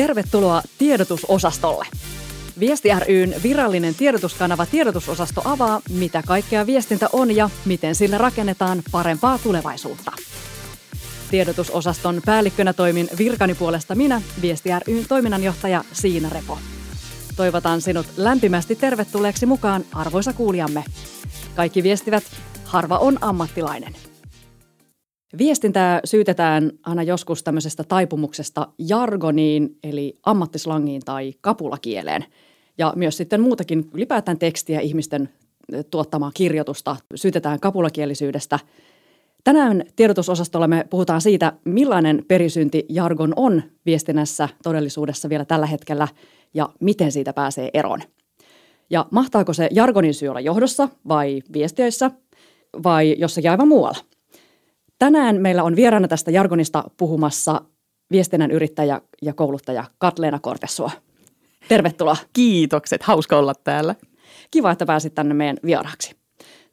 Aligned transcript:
Tervetuloa 0.00 0.62
tiedotusosastolle. 0.78 1.86
Viesti 2.60 2.88
ryn 3.06 3.34
virallinen 3.42 3.94
tiedotuskanava 3.94 4.66
Tiedotusosasto 4.66 5.42
avaa, 5.44 5.80
mitä 5.90 6.22
kaikkea 6.26 6.66
viestintä 6.66 7.08
on 7.12 7.36
ja 7.36 7.50
miten 7.64 7.94
sillä 7.94 8.18
rakennetaan 8.18 8.82
parempaa 8.92 9.38
tulevaisuutta. 9.38 10.12
Tiedotusosaston 11.30 12.22
päällikkönä 12.24 12.72
toimin 12.72 13.08
virkani 13.18 13.54
puolesta 13.54 13.94
minä, 13.94 14.22
Viesti 14.42 14.68
ryn 14.86 15.04
toiminnanjohtaja 15.08 15.84
Siina 15.92 16.28
Repo. 16.28 16.58
Toivotan 17.36 17.80
sinut 17.80 18.06
lämpimästi 18.16 18.76
tervetulleeksi 18.76 19.46
mukaan, 19.46 19.84
arvoisa 19.92 20.32
kuulijamme. 20.32 20.84
Kaikki 21.54 21.82
viestivät, 21.82 22.24
harva 22.64 22.98
on 22.98 23.18
ammattilainen. 23.20 24.09
Viestintää 25.38 26.00
syytetään 26.04 26.70
aina 26.82 27.02
joskus 27.02 27.42
tämmöisestä 27.42 27.84
taipumuksesta 27.84 28.68
jargoniin, 28.78 29.78
eli 29.82 30.18
ammattislangiin 30.26 31.02
tai 31.04 31.32
kapulakieleen. 31.40 32.24
Ja 32.78 32.92
myös 32.96 33.16
sitten 33.16 33.40
muutakin 33.40 33.90
ylipäätään 33.94 34.38
tekstiä 34.38 34.80
ihmisten 34.80 35.28
tuottamaa 35.90 36.30
kirjoitusta 36.34 36.96
syytetään 37.14 37.60
kapulakielisyydestä. 37.60 38.58
Tänään 39.44 39.84
tiedotusosastolla 39.96 40.68
me 40.68 40.86
puhutaan 40.90 41.20
siitä, 41.20 41.52
millainen 41.64 42.24
perisynti 42.28 42.86
jargon 42.88 43.32
on 43.36 43.62
viestinnässä 43.86 44.48
todellisuudessa 44.62 45.28
vielä 45.28 45.44
tällä 45.44 45.66
hetkellä 45.66 46.08
ja 46.54 46.68
miten 46.80 47.12
siitä 47.12 47.32
pääsee 47.32 47.70
eroon. 47.74 48.00
Ja 48.90 49.06
mahtaako 49.10 49.52
se 49.52 49.68
jargonin 49.72 50.14
syy 50.14 50.28
olla 50.28 50.40
johdossa 50.40 50.88
vai 51.08 51.42
viestiöissä 51.52 52.10
vai 52.82 53.14
jossakin 53.18 53.50
aivan 53.50 53.68
muualla? 53.68 53.98
Tänään 55.00 55.40
meillä 55.40 55.62
on 55.62 55.76
vieraana 55.76 56.08
tästä 56.08 56.30
jargonista 56.30 56.84
puhumassa 56.96 57.60
viestinnän 58.10 58.50
yrittäjä 58.50 59.00
ja 59.22 59.34
kouluttaja 59.34 59.84
Katleena 59.98 60.38
Kortesua. 60.38 60.90
Tervetuloa. 61.68 62.16
Kiitokset, 62.32 63.02
hauska 63.02 63.38
olla 63.38 63.54
täällä. 63.54 63.94
Kiva, 64.50 64.70
että 64.70 64.86
pääsit 64.86 65.14
tänne 65.14 65.34
meidän 65.34 65.56
vieraaksi. 65.64 66.16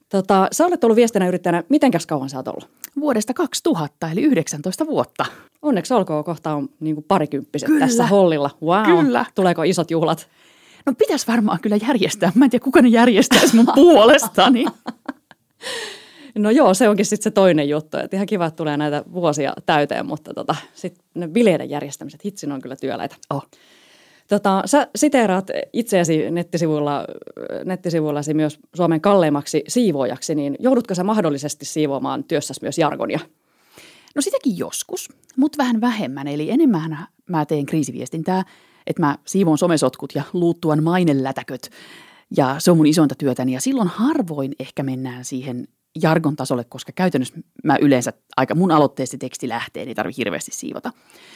Tota, 0.09 0.47
sä 0.51 0.65
olet 0.65 0.83
ollut 0.83 0.95
viestinnän 0.95 1.27
yrittäjänä, 1.27 1.63
mitenkäs 1.69 2.05
kauan 2.05 2.29
sä 2.29 2.37
oot 2.37 2.47
ollut? 2.47 2.69
Vuodesta 2.99 3.33
2000, 3.33 4.11
eli 4.11 4.21
19 4.21 4.87
vuotta. 4.87 5.25
Onneksi 5.61 5.93
olkoon, 5.93 6.23
kohta 6.23 6.53
on 6.53 6.69
niin 6.79 6.95
kuin 6.95 7.05
parikymppiset 7.07 7.67
kyllä. 7.67 7.79
tässä 7.79 8.07
hollilla. 8.07 8.49
Wow. 8.63 8.83
Kyllä. 8.83 9.25
Tuleeko 9.35 9.63
isot 9.63 9.91
juhlat? 9.91 10.27
No 10.85 10.93
pitäisi 10.97 11.27
varmaan 11.27 11.59
kyllä 11.61 11.77
järjestää. 11.87 12.31
Mä 12.35 12.45
en 12.45 12.51
tiedä, 12.51 12.63
kuka 12.63 12.81
ne 12.81 12.89
järjestäisi 12.89 13.55
mun 13.55 13.67
puolestani. 13.75 14.65
No 16.37 16.49
joo, 16.49 16.73
se 16.73 16.89
onkin 16.89 17.05
sitten 17.05 17.23
se 17.23 17.31
toinen 17.31 17.69
juttu. 17.69 17.97
Että 17.97 18.17
ihan 18.17 18.27
kiva, 18.27 18.45
että 18.45 18.55
tulee 18.57 18.77
näitä 18.77 19.03
vuosia 19.13 19.53
täyteen, 19.65 20.05
mutta 20.05 20.33
tota, 20.33 20.55
sitten 20.73 21.05
ne 21.13 21.27
bileiden 21.27 21.69
järjestämiset, 21.69 22.25
hitsin 22.25 22.51
on 22.51 22.61
kyllä 22.61 22.75
työläitä. 22.75 23.15
Oh. 23.29 23.47
Tota, 24.27 24.61
sä 24.65 24.87
siteeraat 24.95 25.47
itseäsi 25.73 26.31
nettisivuilla, 26.31 27.05
nettisivuillasi 27.65 28.33
myös 28.33 28.59
Suomen 28.75 29.01
kalleimmaksi 29.01 29.63
siivoojaksi, 29.67 30.35
niin 30.35 30.55
joudutko 30.59 30.95
sä 30.95 31.03
mahdollisesti 31.03 31.65
siivoamaan 31.65 32.23
työssäsi 32.23 32.59
myös 32.61 32.77
jargonia? 32.77 33.19
No 34.15 34.21
sitäkin 34.21 34.57
joskus, 34.57 35.09
mutta 35.37 35.57
vähän 35.57 35.81
vähemmän. 35.81 36.27
Eli 36.27 36.51
enemmän 36.51 36.97
mä 37.29 37.45
teen 37.45 37.65
kriisiviestintää, 37.65 38.43
että 38.87 39.01
mä 39.01 39.17
siivoon 39.25 39.57
somesotkut 39.57 40.15
ja 40.15 40.23
luuttuan 40.33 40.83
mainelätäköt. 40.83 41.69
Ja 42.37 42.55
se 42.59 42.71
on 42.71 42.77
mun 42.77 42.87
isointa 42.87 43.15
työtäni 43.15 43.53
ja 43.53 43.61
silloin 43.61 43.87
harvoin 43.87 44.55
ehkä 44.59 44.83
mennään 44.83 45.25
siihen 45.25 45.67
jargon 46.01 46.35
tasolle, 46.35 46.63
koska 46.63 46.91
käytännössä 46.91 47.39
mä 47.63 47.77
yleensä 47.81 48.13
aika 48.37 48.55
mun 48.55 48.71
aloitteesti 48.71 49.17
teksti 49.17 49.49
lähtee, 49.49 49.83
niin 49.83 49.89
ei 49.89 49.95
tarvitse 49.95 50.19
hirveästi 50.19 50.51
siivota. 50.51 50.91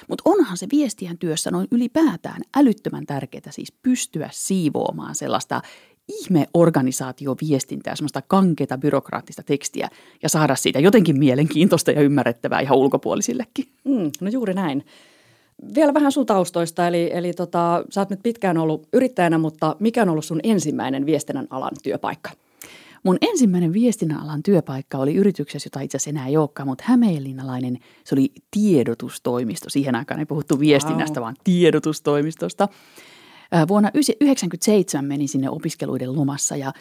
Mutta 0.07 0.21
onhan 0.25 0.57
se 0.57 0.67
viestien 0.71 1.17
työssä 1.17 1.51
noin 1.51 1.67
ylipäätään 1.71 2.41
älyttömän 2.55 3.05
tärkeää 3.05 3.51
siis 3.51 3.71
pystyä 3.71 4.29
siivoamaan 4.31 5.15
sellaista 5.15 5.61
ihmeorganisaatioviestintää, 6.07 7.95
semmoista 7.95 8.21
kankeita 8.21 8.77
byrokraattista 8.77 9.43
tekstiä 9.43 9.89
ja 10.23 10.29
saada 10.29 10.55
siitä 10.55 10.79
jotenkin 10.79 11.19
mielenkiintoista 11.19 11.91
ja 11.91 12.01
ymmärrettävää 12.01 12.59
ihan 12.59 12.77
ulkopuolisillekin. 12.77 13.65
Mm, 13.83 14.11
no 14.21 14.29
juuri 14.29 14.53
näin. 14.53 14.85
Vielä 15.75 15.93
vähän 15.93 16.11
sun 16.11 16.25
taustoista, 16.25 16.87
eli, 16.87 17.09
eli 17.13 17.33
tota, 17.33 17.83
sä 17.89 18.01
oot 18.01 18.09
nyt 18.09 18.19
pitkään 18.23 18.57
ollut 18.57 18.87
yrittäjänä, 18.93 19.37
mutta 19.37 19.75
mikä 19.79 20.01
on 20.01 20.09
ollut 20.09 20.25
sun 20.25 20.39
ensimmäinen 20.43 21.05
viestinnän 21.05 21.47
alan 21.49 21.71
työpaikka? 21.83 22.29
Mun 23.03 23.17
ensimmäinen 23.21 23.73
viestinnän 23.73 24.19
alan 24.19 24.43
työpaikka 24.43 24.97
oli 24.97 25.15
yrityksessä, 25.15 25.67
jota 25.67 25.79
itse 25.79 25.97
asiassa 25.97 26.09
enää 26.09 26.27
ei 26.27 26.37
olekaan, 26.37 26.67
mutta 26.67 26.83
Hämeenlinnalainen, 26.87 27.77
se 28.03 28.15
oli 28.15 28.31
tiedotustoimisto. 28.51 29.69
Siihen 29.69 29.95
aikaan 29.95 30.19
ei 30.19 30.25
puhuttu 30.25 30.59
viestinnästä, 30.59 31.19
wow. 31.19 31.23
vaan 31.23 31.35
tiedotustoimistosta. 31.43 32.67
Vuonna 33.67 33.91
1997 33.91 35.05
menin 35.05 35.29
sinne 35.29 35.49
opiskeluiden 35.49 36.15
lomassa 36.15 36.55
ja 36.55 36.73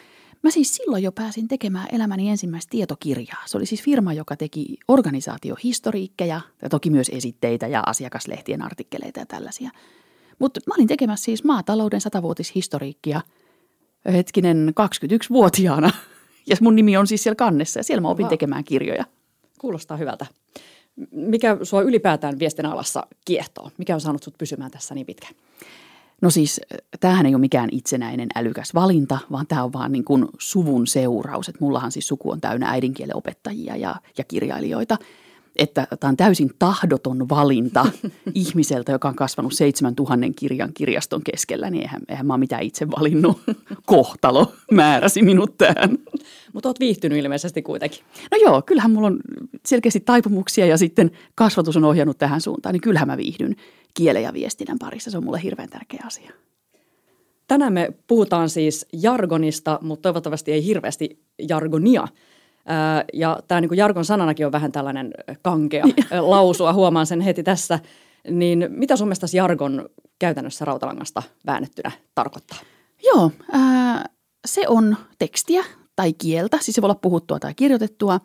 Mä 0.43 0.51
siis 0.51 0.75
silloin 0.75 1.03
jo 1.03 1.11
pääsin 1.11 1.47
tekemään 1.47 1.87
elämäni 1.91 2.29
ensimmäistä 2.29 2.69
tietokirjaa. 2.69 3.43
Se 3.45 3.57
oli 3.57 3.65
siis 3.65 3.83
firma, 3.83 4.13
joka 4.13 4.35
teki 4.35 4.77
organisaatiohistoriikkeja 4.87 6.41
ja 6.61 6.69
toki 6.69 6.89
myös 6.89 7.09
esitteitä 7.13 7.67
ja 7.67 7.83
asiakaslehtien 7.85 8.61
artikkeleita 8.61 9.19
ja 9.19 9.25
tällaisia. 9.25 9.69
Mutta 10.39 10.59
mä 10.67 10.73
olin 10.77 10.87
tekemässä 10.87 11.25
siis 11.25 11.43
maatalouden 11.43 12.01
satavuotishistoriikkia 12.01 13.21
hetkinen 14.05 14.73
21-vuotiaana. 14.79 15.91
Ja 16.47 16.55
mun 16.61 16.75
nimi 16.75 16.97
on 16.97 17.07
siis 17.07 17.23
siellä 17.23 17.35
kannessa 17.35 17.79
ja 17.79 17.83
siellä 17.83 18.01
mä 18.01 18.07
opin 18.09 18.27
tekemään 18.27 18.63
kirjoja. 18.63 19.05
Kuulostaa 19.59 19.97
hyvältä. 19.97 20.25
Mikä 21.11 21.57
sua 21.63 21.81
ylipäätään 21.81 22.39
viestinnän 22.39 22.73
alassa 22.73 23.07
kiehtoo? 23.25 23.71
Mikä 23.77 23.93
on 23.93 24.01
saanut 24.01 24.23
sut 24.23 24.37
pysymään 24.37 24.71
tässä 24.71 24.95
niin 24.95 25.05
pitkään? 25.05 25.35
No 26.21 26.29
siis 26.29 26.61
tämähän 26.99 27.25
ei 27.25 27.35
ole 27.35 27.41
mikään 27.41 27.69
itsenäinen 27.71 28.29
älykäs 28.35 28.73
valinta, 28.73 29.17
vaan 29.31 29.47
tämä 29.47 29.63
on 29.63 29.73
vaan 29.73 29.91
niin 29.91 30.03
kuin 30.03 30.27
suvun 30.39 30.87
seuraus. 30.87 31.49
Että 31.49 31.63
mullahan 31.65 31.91
siis 31.91 32.07
suku 32.07 32.31
on 32.31 32.41
täynnä 32.41 32.69
äidinkielen 32.69 33.15
opettajia 33.15 33.75
ja, 33.75 33.95
ja 34.17 34.23
kirjailijoita– 34.23 34.97
että 35.55 35.87
tämä 35.99 36.09
on 36.09 36.17
täysin 36.17 36.51
tahdoton 36.59 37.29
valinta 37.29 37.85
ihmiseltä, 38.33 38.91
joka 38.91 39.07
on 39.07 39.15
kasvanut 39.15 39.53
7000 39.53 40.25
kirjan 40.35 40.73
kirjaston 40.73 41.21
keskellä, 41.23 41.69
niin 41.69 41.81
eihän, 41.81 42.01
eihän 42.09 42.25
mä 42.25 42.33
ole 42.33 42.39
mitään 42.39 42.63
itse 42.63 42.91
valinnut. 42.91 43.41
Kohtalo 43.85 44.53
määräsi 44.71 45.21
minut 45.21 45.57
tähän. 45.57 45.97
Mutta 46.53 46.69
oot 46.69 46.79
viihtynyt 46.79 47.17
ilmeisesti 47.17 47.61
kuitenkin. 47.61 47.99
No 48.31 48.37
joo, 48.37 48.61
kyllähän 48.61 48.91
mulla 48.91 49.07
on 49.07 49.19
selkeästi 49.65 49.99
taipumuksia 49.99 50.65
ja 50.65 50.77
sitten 50.77 51.11
kasvatus 51.35 51.77
on 51.77 51.83
ohjannut 51.83 52.17
tähän 52.17 52.41
suuntaan, 52.41 52.73
niin 52.73 52.81
kyllähän 52.81 53.07
mä 53.07 53.17
viihdyn 53.17 53.55
kielen 53.93 54.23
ja 54.23 54.33
viestinnän 54.33 54.79
parissa. 54.79 55.11
Se 55.11 55.17
on 55.17 55.23
mulle 55.23 55.43
hirveän 55.43 55.69
tärkeä 55.69 56.03
asia. 56.05 56.31
Tänään 57.47 57.73
me 57.73 57.93
puhutaan 58.07 58.49
siis 58.49 58.85
jargonista, 58.93 59.79
mutta 59.81 60.01
toivottavasti 60.01 60.51
ei 60.51 60.65
hirveästi 60.65 61.19
jargonia– 61.39 62.07
ja 63.13 63.39
tämä 63.47 63.61
niin 63.61 63.77
jargon 63.77 64.05
sananakin 64.05 64.45
on 64.45 64.51
vähän 64.51 64.71
tällainen 64.71 65.11
kankea 65.41 65.85
lausua, 66.19 66.73
huomaan 66.73 67.05
sen 67.05 67.21
heti 67.21 67.43
tässä. 67.43 67.79
Niin 68.29 68.67
mitä 68.69 68.95
sun 68.95 69.07
mielestä 69.07 69.27
jargon 69.33 69.89
käytännössä 70.19 70.65
rautalangasta 70.65 71.23
väännettynä 71.45 71.91
tarkoittaa? 72.15 72.57
Joo, 73.03 73.31
ää, 73.51 74.05
se 74.45 74.67
on 74.67 74.97
tekstiä 75.19 75.63
tai 75.95 76.13
kieltä, 76.13 76.57
siis 76.61 76.75
se 76.75 76.81
voi 76.81 76.87
olla 76.87 76.99
puhuttua 77.01 77.39
tai 77.39 77.53
kirjoitettua, 77.53 78.19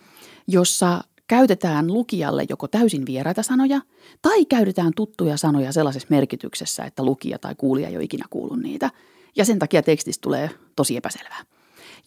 jossa 0.49 1.05
käytetään 1.27 1.93
lukijalle 1.93 2.45
joko 2.49 2.69
täysin 2.69 3.07
vieraita 3.07 3.43
sanoja 3.43 3.81
tai 4.23 4.45
käytetään 4.45 4.93
tuttuja 4.97 5.37
sanoja 5.37 5.73
sellaisessa 5.73 6.07
merkityksessä, 6.11 6.85
että 6.85 7.05
lukija 7.05 7.39
tai 7.39 7.55
kuulija 7.55 7.89
ei 7.89 7.97
ole 7.97 8.05
ikinä 8.05 8.25
kuullut 8.31 8.63
niitä. 8.63 8.91
Ja 9.37 9.45
sen 9.45 9.59
takia 9.59 9.83
tekstistä 9.83 10.23
tulee 10.23 10.51
tosi 10.77 10.97
epäselvää. 10.97 11.45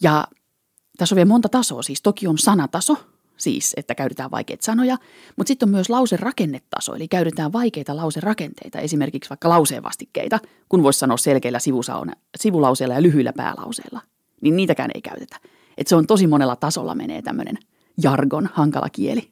Ja 0.01 0.27
tässä 0.99 1.15
on 1.15 1.17
vielä 1.17 1.27
monta 1.27 1.49
tasoa, 1.49 1.81
siis 1.81 2.01
toki 2.01 2.27
on 2.27 2.37
sanataso, 2.37 2.97
siis 3.37 3.73
että 3.77 3.95
käytetään 3.95 4.31
vaikeita 4.31 4.65
sanoja, 4.65 4.97
mutta 5.35 5.47
sitten 5.47 5.67
on 5.67 5.71
myös 5.71 5.89
lauserakennetaso, 5.89 6.95
eli 6.95 7.07
käytetään 7.07 7.53
vaikeita 7.53 7.95
lauserakenteita, 7.95 8.79
esimerkiksi 8.79 9.29
vaikka 9.29 9.49
lauseenvastikkeita, 9.49 10.39
kun 10.69 10.83
voisi 10.83 10.99
sanoa 10.99 11.17
selkeillä 11.17 11.59
sivulauseilla 12.37 12.95
ja 12.95 13.01
lyhyillä 13.01 13.33
päälauseilla, 13.33 14.01
niin 14.41 14.55
niitäkään 14.55 14.91
ei 14.95 15.01
käytetä. 15.01 15.37
Et 15.77 15.87
se 15.87 15.95
on 15.95 16.07
tosi 16.07 16.27
monella 16.27 16.55
tasolla 16.55 16.95
menee 16.95 17.21
tämmöinen 17.21 17.57
jargon, 18.03 18.49
hankala 18.53 18.89
kieli. 18.89 19.29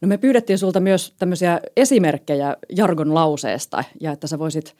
No 0.00 0.08
me 0.08 0.18
pyydettiin 0.18 0.58
sulta 0.58 0.80
myös 0.80 1.14
tämmöisiä 1.18 1.60
esimerkkejä 1.76 2.56
jargon 2.68 3.14
lauseesta 3.14 3.84
ja 4.00 4.12
että 4.12 4.26
sä 4.26 4.38
voisit 4.38 4.76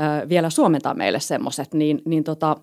äh, 0.00 0.28
vielä 0.28 0.50
suomentaa 0.50 0.94
meille 0.94 1.20
semmoiset, 1.20 1.74
niin, 1.74 2.02
niin 2.04 2.24
tota, 2.24 2.56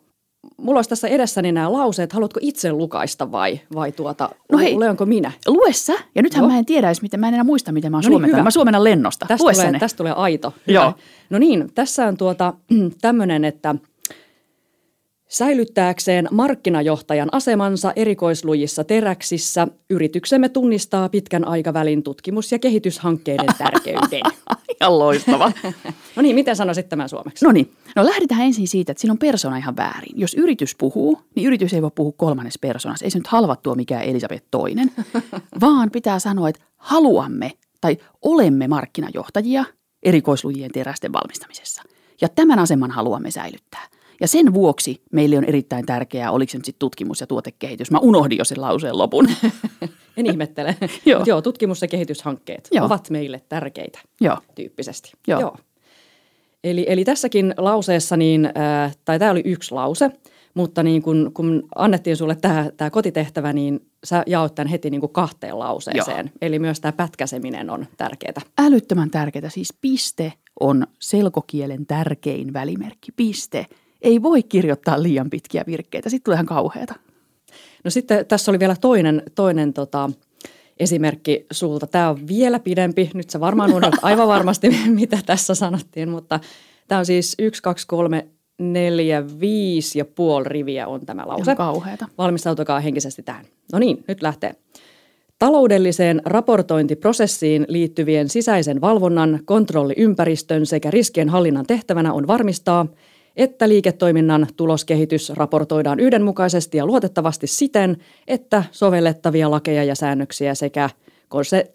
mulla 0.57 0.77
olisi 0.77 0.89
tässä 0.89 1.07
edessäni 1.07 1.51
nämä 1.51 1.71
lauseet. 1.71 2.13
Haluatko 2.13 2.39
itse 2.43 2.71
lukaista 2.71 3.31
vai, 3.31 3.59
vai 3.75 3.91
tuota, 3.91 4.29
no 4.51 4.57
hei, 4.57 4.75
luenko 4.75 5.05
minä? 5.05 5.31
Lue 5.47 5.73
sä. 5.73 5.93
Ja 6.15 6.21
nythän 6.21 6.43
no. 6.43 6.49
mä 6.49 6.57
en 6.57 6.65
tiedä 6.65 6.87
edes, 6.87 7.01
miten, 7.01 7.19
mä 7.19 7.27
en 7.27 7.33
enää 7.33 7.43
muista, 7.43 7.71
miten 7.71 7.91
mä 7.91 7.97
oon 7.97 8.11
no 8.11 8.19
niin, 8.19 8.43
Mä 8.43 8.51
suomennan 8.51 8.83
lennosta. 8.83 9.25
Tästä 9.25 9.43
Lue 9.43 9.53
tulee, 9.53 9.79
tästä 9.79 9.97
tulee 9.97 10.13
aito. 10.13 10.53
Hyvä. 10.67 10.79
Joo. 10.79 10.93
No 11.29 11.39
niin, 11.39 11.69
tässä 11.75 12.07
on 12.07 12.17
tuota, 12.17 12.53
tämmöinen, 13.01 13.45
että 13.45 13.75
Säilyttääkseen 15.27 16.27
markkinajohtajan 16.31 17.29
asemansa 17.31 17.93
erikoislujissa 17.95 18.83
teräksissä, 18.83 19.67
yrityksemme 19.89 20.49
tunnistaa 20.49 21.09
pitkän 21.09 21.47
aikavälin 21.47 22.03
tutkimus- 22.03 22.51
ja 22.51 22.59
kehityshankkeiden 22.59 23.55
tärkeyden. 23.57 24.21
Ihan 24.81 24.99
loistava. 24.99 25.51
no 26.15 26.21
niin, 26.21 26.35
miten 26.35 26.55
sanoisit 26.55 26.89
tämän 26.89 27.09
suomeksi? 27.09 27.45
No 27.45 27.51
niin, 27.51 27.73
no 27.95 28.05
lähdetään 28.05 28.41
ensin 28.41 28.67
siitä, 28.67 28.91
että 28.91 29.01
siinä 29.01 29.11
on 29.11 29.17
persona 29.17 29.57
ihan 29.57 29.75
väärin. 29.75 30.19
Jos 30.19 30.33
yritys 30.33 30.75
puhuu, 30.75 31.21
niin 31.35 31.47
yritys 31.47 31.73
ei 31.73 31.81
voi 31.81 31.91
puhua 31.95 32.13
kolmannes 32.17 32.57
persoonassa. 32.59 33.05
Ei 33.05 33.11
se 33.11 33.17
nyt 33.17 33.27
halvattua 33.27 33.75
mikään 33.75 34.03
Elisabeth 34.03 34.45
toinen, 34.51 34.91
vaan 35.61 35.91
pitää 35.91 36.19
sanoa, 36.19 36.49
että 36.49 36.61
haluamme 36.77 37.51
tai 37.81 37.97
olemme 38.21 38.67
markkinajohtajia 38.67 39.65
erikoislujien 40.03 40.71
terästen 40.71 41.13
valmistamisessa. 41.13 41.83
Ja 42.21 42.29
tämän 42.29 42.59
aseman 42.59 42.91
haluamme 42.91 43.31
säilyttää. 43.31 43.87
Ja 44.21 44.27
sen 44.27 44.53
vuoksi 44.53 45.01
meille 45.11 45.37
on 45.37 45.43
erittäin 45.43 45.85
tärkeää, 45.85 46.31
oliko 46.31 46.51
se 46.51 46.57
nyt 46.57 46.65
sitten 46.65 46.79
tutkimus 46.79 47.21
ja 47.21 47.27
tuotekehitys. 47.27 47.91
Mä 47.91 47.99
unohdin 47.99 48.37
jo 48.37 48.43
sen 48.43 48.61
lauseen 48.61 48.97
lopun. 48.97 49.27
en 50.17 50.25
ihmettele. 50.25 50.75
joo. 51.05 51.23
joo, 51.25 51.41
tutkimus- 51.41 51.81
ja 51.81 51.87
kehityshankkeet 51.87 52.67
joo. 52.71 52.85
ovat 52.85 53.09
meille 53.09 53.41
tärkeitä 53.49 53.99
joo. 54.21 54.37
tyyppisesti. 54.55 55.11
Joo. 55.27 55.41
joo. 55.41 55.57
Eli, 56.63 56.85
eli 56.89 57.05
tässäkin 57.05 57.53
lauseessa, 57.57 58.17
niin, 58.17 58.45
äh, 58.45 58.97
tai 59.05 59.19
tämä 59.19 59.31
oli 59.31 59.41
yksi 59.45 59.71
lause, 59.71 60.11
mutta 60.53 60.83
niin 60.83 61.01
kun, 61.01 61.31
kun 61.33 61.63
annettiin 61.75 62.17
sulle 62.17 62.35
tämä, 62.35 62.69
tämä 62.77 62.89
kotitehtävä, 62.89 63.53
niin 63.53 63.79
sä 64.03 64.23
jaot 64.27 64.55
tämän 64.55 64.67
heti 64.67 64.89
niin 64.89 65.01
kuin 65.01 65.13
kahteen 65.13 65.59
lauseeseen. 65.59 66.25
Joo. 66.25 66.37
Eli 66.41 66.59
myös 66.59 66.79
tämä 66.79 66.91
pätkäseminen 66.91 67.69
on 67.69 67.85
tärkeää. 67.97 68.41
Älyttömän 68.59 69.09
tärkeää. 69.09 69.49
Siis 69.49 69.73
piste 69.81 70.33
on 70.59 70.87
selkokielen 70.99 71.85
tärkein 71.85 72.53
välimerkki. 72.53 73.11
Piste. 73.15 73.65
Ei 74.01 74.21
voi 74.21 74.43
kirjoittaa 74.43 75.03
liian 75.03 75.29
pitkiä 75.29 75.63
virkkeitä. 75.67 76.09
Sitten 76.09 76.23
tulee 76.23 76.35
ihan 76.35 76.45
kauheata. 76.45 76.95
No 77.83 77.91
sitten 77.91 78.25
tässä 78.25 78.51
oli 78.51 78.59
vielä 78.59 78.75
toinen, 78.81 79.23
toinen 79.35 79.73
tota, 79.73 80.09
esimerkki 80.79 81.45
sulta. 81.51 81.87
Tämä 81.87 82.09
on 82.09 82.27
vielä 82.27 82.59
pidempi. 82.59 83.11
Nyt 83.13 83.29
sä 83.29 83.39
varmaan 83.39 83.73
unohdat 83.73 83.99
aivan 84.01 84.27
varmasti, 84.27 84.69
mitä 84.89 85.19
tässä 85.25 85.55
sanottiin, 85.55 86.09
mutta 86.09 86.39
tämä 86.87 86.99
on 86.99 87.05
siis 87.05 87.35
1, 87.39 87.63
2, 87.63 87.87
3, 87.87 88.27
neljä, 88.59 89.23
viisi 89.39 89.99
ja 89.99 90.05
puoli 90.05 90.43
riviä 90.43 90.87
on 90.87 91.05
tämä 91.05 91.23
lause. 91.25 91.51
On 91.51 91.57
kauheata. 91.57 92.07
Valmistautukaa 92.17 92.79
henkisesti 92.79 93.23
tähän. 93.23 93.45
No 93.73 93.79
niin, 93.79 94.03
nyt 94.07 94.21
lähtee. 94.21 94.55
Taloudelliseen 95.39 96.21
raportointiprosessiin 96.25 97.65
liittyvien 97.67 98.29
sisäisen 98.29 98.81
valvonnan, 98.81 99.39
kontrolliympäristön 99.45 100.65
sekä 100.65 100.91
riskien 100.91 101.29
hallinnan 101.29 101.65
tehtävänä 101.65 102.13
on 102.13 102.27
varmistaa, 102.27 102.85
että 103.37 103.69
liiketoiminnan 103.69 104.47
tuloskehitys 104.55 105.29
raportoidaan 105.29 105.99
yhdenmukaisesti 105.99 106.77
ja 106.77 106.85
luotettavasti 106.85 107.47
siten, 107.47 107.97
että 108.27 108.63
sovellettavia 108.71 109.51
lakeja 109.51 109.83
ja 109.83 109.95
säännöksiä 109.95 110.55
sekä 110.55 110.89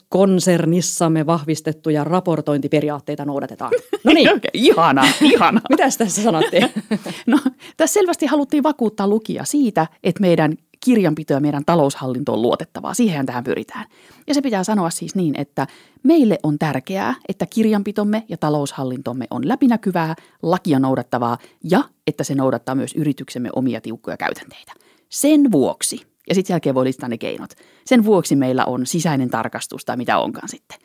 konsernissamme 0.08 1.26
vahvistettuja 1.26 2.04
raportointiperiaatteita 2.04 3.24
noudatetaan. 3.24 3.72
No 4.04 4.12
niin. 4.12 4.28
okay, 4.28 4.50
ihana, 4.52 5.08
ihana. 5.20 5.60
Mitäs 5.68 5.96
tässä 5.96 6.22
sanottiin? 6.22 6.68
no, 7.26 7.38
tässä 7.76 7.94
selvästi 7.94 8.26
haluttiin 8.26 8.62
vakuuttaa 8.62 9.08
lukija 9.08 9.44
siitä, 9.44 9.86
että 10.04 10.20
meidän 10.20 10.54
kirjanpito 10.84 11.32
ja 11.32 11.40
meidän 11.40 11.64
taloushallinto 11.64 12.32
on 12.32 12.42
luotettavaa. 12.42 12.94
Siihen 12.94 13.26
tähän 13.26 13.44
pyritään. 13.44 13.84
Ja 14.26 14.34
se 14.34 14.42
pitää 14.42 14.64
sanoa 14.64 14.90
siis 14.90 15.14
niin, 15.14 15.34
että 15.38 15.66
meille 16.02 16.38
on 16.42 16.58
tärkeää, 16.58 17.14
että 17.28 17.46
kirjanpitomme 17.46 18.24
ja 18.28 18.36
taloushallintomme 18.36 19.26
on 19.30 19.48
läpinäkyvää, 19.48 20.14
lakia 20.42 20.78
noudattavaa 20.78 21.38
ja 21.70 21.84
että 22.06 22.24
se 22.24 22.34
noudattaa 22.34 22.74
myös 22.74 22.94
yrityksemme 22.94 23.48
omia 23.52 23.80
tiukkoja 23.80 24.16
käytänteitä. 24.16 24.72
Sen 25.08 25.52
vuoksi, 25.52 26.00
ja 26.28 26.34
sitten 26.34 26.54
jälkeen 26.54 26.74
voi 26.74 26.84
listaa 26.84 27.08
ne 27.08 27.18
keinot, 27.18 27.50
sen 27.84 28.04
vuoksi 28.04 28.36
meillä 28.36 28.64
on 28.64 28.86
sisäinen 28.86 29.30
tarkastus 29.30 29.84
tai 29.84 29.96
mitä 29.96 30.18
onkaan 30.18 30.48
sitten. 30.48 30.78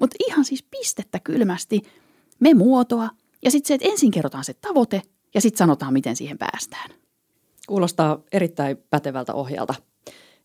Mutta 0.00 0.16
ihan 0.28 0.44
siis 0.44 0.62
pistettä 0.62 1.20
kylmästi, 1.20 1.82
me 2.40 2.54
muotoa 2.54 3.08
ja 3.44 3.50
sitten 3.50 3.68
se, 3.68 3.74
että 3.74 3.88
ensin 3.88 4.10
kerrotaan 4.10 4.44
se 4.44 4.54
tavoite 4.54 5.02
ja 5.34 5.40
sitten 5.40 5.58
sanotaan, 5.58 5.92
miten 5.92 6.16
siihen 6.16 6.38
päästään. 6.38 6.90
Kuulostaa 7.72 8.18
erittäin 8.32 8.78
pätevältä 8.90 9.34
ohjelta. 9.34 9.74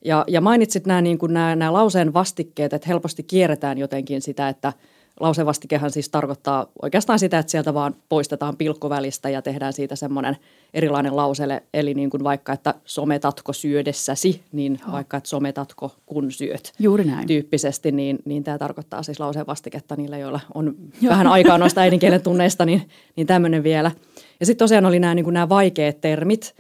Ja, 0.06 0.25
ja 0.27 0.41
mainitsit 0.41 0.85
nämä, 0.85 1.01
niin 1.01 1.18
kuin 1.18 1.33
nämä, 1.33 1.56
nämä 1.56 1.74
lauseen 1.74 2.13
vastikkeet, 2.13 2.74
että 2.74 2.88
helposti 2.88 3.24
kierretään 3.24 3.77
jotenkin 3.77 4.21
sitä, 4.21 4.50
että 4.50 4.74
lausevastikehan 5.19 5.91
siis 5.91 6.09
tarkoittaa 6.09 6.68
oikeastaan 6.81 7.19
sitä, 7.19 7.39
että 7.39 7.51
sieltä 7.51 7.74
vaan 7.74 7.95
poistetaan 8.09 8.57
pilkkuvälistä 8.57 9.29
ja 9.29 9.41
tehdään 9.41 9.74
siitä 9.74 9.95
semmoinen 9.95 10.38
erilainen 10.74 11.15
lausele. 11.15 11.63
Eli 11.74 11.94
niin 11.94 12.09
kuin 12.09 12.24
vaikka, 12.24 12.53
että 12.53 12.74
sometatko 12.85 13.53
syödessäsi, 13.53 14.41
niin 14.51 14.80
Joo. 14.81 14.91
vaikka, 14.91 15.18
että 15.18 15.30
sometatko 15.30 15.95
kun 16.06 16.31
syöt. 16.31 16.73
Juuri 16.80 17.03
näin. 17.03 17.27
Tyyppisesti, 17.27 17.91
niin, 17.91 18.19
niin 18.25 18.44
tämä 18.44 18.57
tarkoittaa 18.57 19.03
siis 19.03 19.19
lauseen 19.19 19.47
vastiketta 19.47 19.95
niille, 19.95 20.19
joilla 20.19 20.39
on 20.53 20.75
Joo. 21.01 21.12
vähän 21.12 21.27
aikaa 21.27 21.57
noista 21.57 21.81
äidinkielen 21.81 22.21
tunneista, 22.21 22.65
niin, 22.65 22.89
niin 23.15 23.27
tämmöinen 23.27 23.63
vielä. 23.63 23.91
Ja 24.39 24.45
sitten 24.45 24.65
tosiaan 24.65 24.85
oli 24.85 25.00
nämä, 25.00 25.15
niin 25.15 25.23
kuin 25.23 25.33
nämä 25.33 25.50
vaikeat 25.50 26.01
termit– 26.01 26.53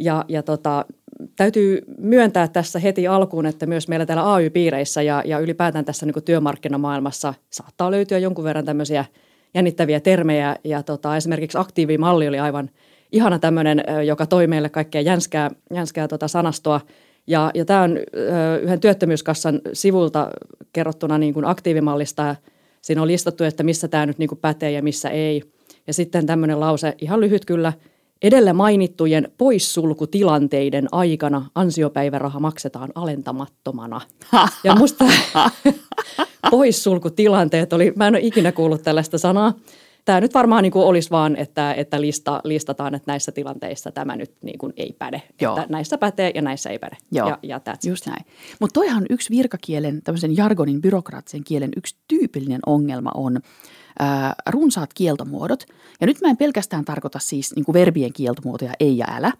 ja, 0.00 0.24
ja 0.28 0.42
tota, 0.42 0.84
täytyy 1.36 1.82
myöntää 1.98 2.48
tässä 2.48 2.78
heti 2.78 3.06
alkuun, 3.06 3.46
että 3.46 3.66
myös 3.66 3.88
meillä 3.88 4.06
täällä 4.06 4.34
AY-piireissä 4.34 5.02
ja, 5.02 5.22
ja 5.26 5.38
ylipäätään 5.38 5.84
tässä 5.84 6.06
niin 6.06 6.24
työmarkkinamaailmassa 6.24 7.34
saattaa 7.50 7.90
löytyä 7.90 8.18
jonkun 8.18 8.44
verran 8.44 8.64
tämmöisiä 8.64 9.04
jännittäviä 9.54 10.00
termejä. 10.00 10.56
Ja 10.64 10.82
tota, 10.82 11.16
esimerkiksi 11.16 11.58
aktiivimalli 11.58 12.28
oli 12.28 12.38
aivan 12.38 12.70
ihana 13.12 13.38
tämmöinen, 13.38 13.84
joka 14.06 14.26
toi 14.26 14.46
meille 14.46 14.68
kaikkea 14.68 15.00
jänskää, 15.00 15.50
jänskää 15.74 16.08
tota 16.08 16.28
sanastoa. 16.28 16.80
Ja, 17.26 17.50
ja 17.54 17.64
tämä 17.64 17.82
on 17.82 17.98
yhden 18.62 18.80
työttömyyskassan 18.80 19.60
sivulta 19.72 20.30
kerrottuna 20.72 21.18
niin 21.18 21.34
kuin 21.34 21.44
aktiivimallista. 21.44 22.36
Siinä 22.82 23.02
on 23.02 23.08
listattu, 23.08 23.44
että 23.44 23.62
missä 23.62 23.88
tämä 23.88 24.06
nyt 24.06 24.18
niin 24.18 24.28
kuin 24.28 24.38
pätee 24.38 24.70
ja 24.70 24.82
missä 24.82 25.10
ei. 25.10 25.42
Ja 25.86 25.94
sitten 25.94 26.26
tämmöinen 26.26 26.60
lause, 26.60 26.94
ihan 26.98 27.20
lyhyt 27.20 27.44
kyllä– 27.44 27.72
Edellä 28.22 28.52
mainittujen 28.52 29.32
poissulkutilanteiden 29.38 30.88
aikana 30.92 31.50
ansiopäiväraha 31.54 32.40
maksetaan 32.40 32.88
alentamattomana. 32.94 34.00
Ja 34.64 34.74
musta 34.74 35.04
poissulkutilanteet 36.50 37.72
oli, 37.72 37.92
mä 37.96 38.06
en 38.06 38.14
ole 38.14 38.20
ikinä 38.22 38.52
kuullut 38.52 38.82
tällaista 38.82 39.18
sanaa. 39.18 39.54
Tämä 40.04 40.20
nyt 40.20 40.34
varmaan 40.34 40.62
niin 40.62 40.72
kuin 40.72 40.84
olisi 40.84 41.10
vaan, 41.10 41.36
että, 41.36 41.74
että 41.74 42.00
lista, 42.00 42.40
listataan, 42.44 42.94
että 42.94 43.12
näissä 43.12 43.32
tilanteissa 43.32 43.92
tämä 43.92 44.16
nyt 44.16 44.32
niin 44.42 44.58
kuin 44.58 44.72
ei 44.76 44.94
päde. 44.98 45.22
Joo. 45.40 45.56
Että 45.58 45.72
näissä 45.72 45.98
pätee 45.98 46.32
ja 46.34 46.42
näissä 46.42 46.70
ei 46.70 46.78
päde. 46.78 46.96
Joo, 47.12 47.28
ja, 47.28 47.38
ja 47.42 47.60
just 47.86 48.06
näin. 48.06 48.24
Mutta 48.60 48.80
toihan 48.80 49.06
yksi 49.10 49.36
virkakielen, 49.36 50.02
tämmöisen 50.02 50.36
jargonin, 50.36 50.80
byrokraattisen 50.80 51.44
kielen 51.44 51.70
yksi 51.76 51.96
tyypillinen 52.08 52.60
ongelma 52.66 53.10
on– 53.14 53.40
runsaat 54.48 54.94
kieltomuodot. 54.94 55.64
Ja 56.00 56.06
nyt 56.06 56.20
mä 56.20 56.28
en 56.28 56.36
pelkästään 56.36 56.84
tarkoita 56.84 57.18
siis 57.18 57.52
niin 57.56 57.64
kuin 57.64 57.72
verbien 57.72 58.12
kieltomuotoja 58.12 58.72
ei 58.80 58.98
ja 58.98 59.06
älä, 59.10 59.32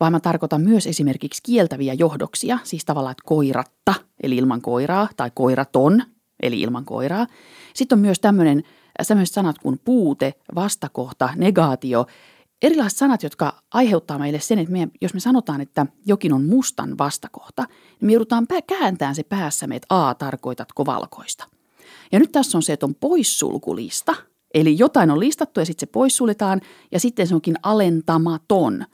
vaan 0.00 0.12
mä 0.12 0.20
tarkoitan 0.20 0.60
myös 0.60 0.86
esimerkiksi 0.86 1.42
kieltäviä 1.42 1.94
johdoksia, 1.94 2.58
siis 2.62 2.84
tavallaan, 2.84 3.12
että 3.12 3.24
koiratta, 3.26 3.94
eli 4.22 4.36
ilman 4.36 4.60
koiraa, 4.60 5.08
tai 5.16 5.30
koiraton, 5.34 6.02
eli 6.42 6.60
ilman 6.60 6.84
koiraa. 6.84 7.26
Sitten 7.74 7.96
on 7.96 8.00
myös 8.00 8.20
tämmöinen, 8.20 8.62
tämmöiset 9.08 9.34
sanat 9.34 9.58
kuin 9.58 9.80
puute, 9.84 10.34
vastakohta, 10.54 11.28
negaatio, 11.36 12.06
erilaiset 12.62 12.98
sanat, 12.98 13.22
jotka 13.22 13.62
aiheuttaa 13.74 14.18
meille 14.18 14.40
sen, 14.40 14.58
että 14.58 14.72
me, 14.72 14.88
jos 15.00 15.14
me 15.14 15.20
sanotaan, 15.20 15.60
että 15.60 15.86
jokin 16.06 16.32
on 16.32 16.44
mustan 16.44 16.98
vastakohta, 16.98 17.62
niin 17.62 18.06
me 18.06 18.12
joudutaan 18.12 18.46
kääntämään 18.66 19.14
se 19.14 19.22
päässämme, 19.22 19.76
että 19.76 19.86
A, 20.08 20.14
tarkoitatko 20.14 20.86
valkoista. 20.86 21.53
Ja 22.14 22.20
nyt 22.20 22.32
tässä 22.32 22.58
on 22.58 22.62
se, 22.62 22.72
että 22.72 22.86
on 22.86 22.94
poissulkulista, 22.94 24.14
eli 24.54 24.78
jotain 24.78 25.10
on 25.10 25.20
listattu 25.20 25.60
ja 25.60 25.66
sitten 25.66 25.88
se 25.88 25.92
poissuljetaan 25.92 26.60
ja 26.92 27.00
sitten 27.00 27.26
se 27.26 27.34
onkin 27.34 27.56
alentamaton. 27.62 28.84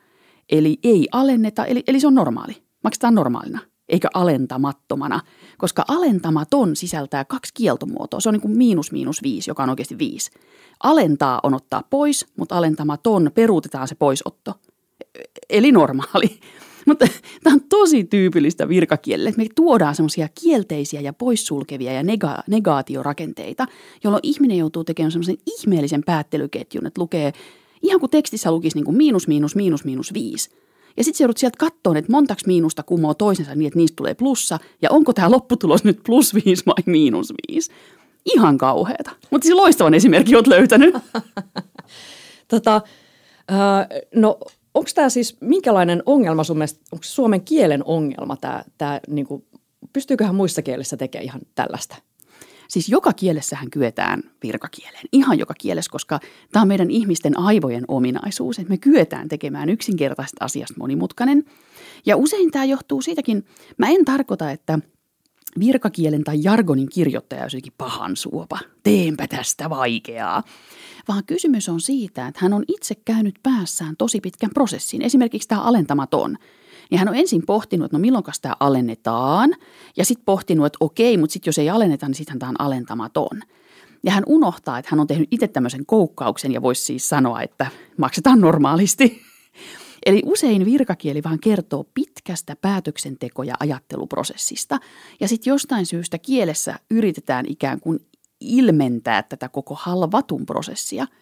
Eli 0.50 0.78
ei 0.84 1.08
alenneta, 1.12 1.64
eli, 1.64 1.82
eli 1.86 2.00
se 2.00 2.06
on 2.06 2.14
normaali. 2.14 2.62
Maksetaan 2.84 3.14
normaalina, 3.14 3.60
eikä 3.88 4.08
alentamattomana, 4.14 5.20
koska 5.58 5.84
alentamaton 5.88 6.76
sisältää 6.76 7.24
kaksi 7.24 7.54
kieltomuotoa. 7.54 8.20
Se 8.20 8.28
on 8.28 8.32
niin 8.32 8.42
kuin 8.42 8.56
miinus 8.56 8.92
miinus 8.92 9.22
viisi, 9.22 9.50
joka 9.50 9.62
on 9.62 9.70
oikeasti 9.70 9.98
viisi. 9.98 10.30
Alentaa 10.82 11.40
on 11.42 11.54
ottaa 11.54 11.82
pois, 11.90 12.26
mutta 12.36 12.58
alentamaton 12.58 13.30
peruutetaan 13.34 13.88
se 13.88 13.94
poisotto. 13.94 14.54
Eli 15.50 15.72
normaali. 15.72 16.40
Mutta 16.86 17.06
tämä 17.42 17.54
on 17.54 17.60
tosi 17.68 18.04
tyypillistä 18.04 18.68
virkakielelle, 18.68 19.28
että 19.28 19.42
me 19.42 19.48
tuodaan 19.54 19.94
semmoisia 19.94 20.28
kielteisiä 20.42 21.00
ja 21.00 21.12
poissulkevia 21.12 21.92
ja 21.92 22.02
nega- 22.02 22.42
negaatiorakenteita, 22.46 23.66
jolloin 24.04 24.20
ihminen 24.22 24.58
joutuu 24.58 24.84
tekemään 24.84 25.12
semmoisen 25.12 25.38
ihmeellisen 25.46 26.02
päättelyketjun, 26.06 26.86
että 26.86 27.00
lukee 27.00 27.32
ihan 27.82 28.00
kuin 28.00 28.10
tekstissä 28.10 28.50
lukisi 28.50 28.76
niin 28.76 28.84
kuin 28.84 28.96
miinus, 28.96 29.28
miinus, 29.28 29.56
miinus, 29.56 29.84
miinus 29.84 30.14
viisi. 30.14 30.50
Ja 30.96 31.04
sitten 31.04 31.24
joudut 31.24 31.36
sieltä 31.36 31.58
katsoa, 31.58 31.98
että 31.98 32.12
montaks 32.12 32.46
miinusta 32.46 32.82
kumoo 32.82 33.14
toisensa 33.14 33.54
niin, 33.54 33.66
että 33.66 33.78
niistä 33.78 33.96
tulee 33.96 34.14
plussa. 34.14 34.58
Ja 34.82 34.90
onko 34.90 35.12
tämä 35.12 35.30
lopputulos 35.30 35.84
nyt 35.84 36.00
plus 36.06 36.34
viisi 36.34 36.66
vai 36.66 36.82
miinus 36.86 37.32
viisi? 37.32 37.72
Ihan 38.24 38.58
kauheata. 38.58 39.10
Mutta 39.30 39.44
siis 39.46 39.56
loistavan 39.56 39.94
esimerkki 39.94 40.34
olet 40.34 40.46
löytänyt. 40.46 40.94
tota, 42.48 42.82
no 44.14 44.38
onko 44.74 44.90
tämä 44.94 45.08
siis, 45.08 45.36
minkälainen 45.40 46.02
ongelma 46.06 46.44
sun 46.44 46.58
mielestä, 46.58 46.80
onko 46.92 47.04
suomen 47.04 47.40
kielen 47.40 47.84
ongelma 47.84 48.36
tämä, 48.36 48.64
tämä 48.78 49.00
niin 49.08 49.26
kuin, 49.26 49.44
pystyyköhän 49.92 50.34
muissa 50.34 50.62
kielissä 50.62 50.96
tekemään 50.96 51.24
ihan 51.24 51.40
tällaista? 51.54 51.96
Siis 52.68 52.88
joka 52.88 53.12
kielessähän 53.12 53.70
kyetään 53.70 54.22
virkakieleen, 54.42 55.04
ihan 55.12 55.38
joka 55.38 55.54
kielessä, 55.58 55.90
koska 55.90 56.20
tämä 56.52 56.62
on 56.62 56.68
meidän 56.68 56.90
ihmisten 56.90 57.38
aivojen 57.38 57.84
ominaisuus, 57.88 58.58
että 58.58 58.70
me 58.70 58.78
kyetään 58.78 59.28
tekemään 59.28 59.68
yksinkertaisesta 59.68 60.44
asiasta 60.44 60.74
monimutkainen. 60.78 61.44
Ja 62.06 62.16
usein 62.16 62.50
tämä 62.50 62.64
johtuu 62.64 63.02
siitäkin, 63.02 63.44
mä 63.78 63.88
en 63.88 64.04
tarkoita, 64.04 64.50
että 64.50 64.78
virkakielen 65.60 66.24
tai 66.24 66.38
jargonin 66.42 66.88
kirjoittaja 66.88 67.44
jotenkin 67.44 67.72
pahan 67.78 68.16
suopa. 68.16 68.58
Teenpä 68.82 69.26
tästä 69.26 69.70
vaikeaa. 69.70 70.42
Vaan 71.08 71.24
kysymys 71.24 71.68
on 71.68 71.80
siitä, 71.80 72.26
että 72.26 72.40
hän 72.42 72.52
on 72.52 72.64
itse 72.68 72.94
käynyt 73.04 73.34
päässään 73.42 73.96
tosi 73.96 74.20
pitkän 74.20 74.50
prosessin. 74.54 75.02
Esimerkiksi 75.02 75.48
tämä 75.48 75.62
alentamaton– 75.62 76.36
niin 76.90 76.98
hän 76.98 77.08
on 77.08 77.14
ensin 77.14 77.42
pohtinut, 77.46 77.84
että 77.84 77.96
no 77.96 78.00
milloin 78.00 78.24
tämä 78.42 78.56
alennetaan, 78.60 79.54
ja 79.96 80.04
sitten 80.04 80.24
pohtinut, 80.24 80.66
että 80.66 80.76
okei, 80.80 81.16
mutta 81.16 81.32
sitten 81.32 81.48
jos 81.48 81.58
ei 81.58 81.70
alenneta, 81.70 82.06
niin 82.06 82.14
sitten 82.14 82.38
tämä 82.38 82.50
on 82.50 82.60
alentamaton. 82.60 83.42
Ja 84.02 84.12
hän 84.12 84.24
unohtaa, 84.26 84.78
että 84.78 84.88
hän 84.90 85.00
on 85.00 85.06
tehnyt 85.06 85.28
itse 85.30 85.48
tämmöisen 85.48 85.86
koukkauksen 85.86 86.52
ja 86.52 86.62
voisi 86.62 86.84
siis 86.84 87.08
sanoa, 87.08 87.42
että 87.42 87.66
maksetaan 87.96 88.40
normaalisti. 88.40 89.22
Eli 90.06 90.22
usein 90.24 90.64
virkakieli 90.64 91.22
vaan 91.22 91.38
kertoo 91.40 91.86
pitkästä 91.94 92.56
päätöksenteko- 92.56 93.42
ja 93.42 93.54
ajatteluprosessista. 93.60 94.78
Ja 95.20 95.28
sitten 95.28 95.50
jostain 95.50 95.86
syystä 95.86 96.18
kielessä 96.18 96.78
yritetään 96.90 97.46
ikään 97.48 97.80
kuin 97.80 97.98
ilmentää 98.40 99.22
tätä 99.22 99.48
koko 99.48 99.74
halvatun 99.74 100.46
prosessia– 100.46 101.06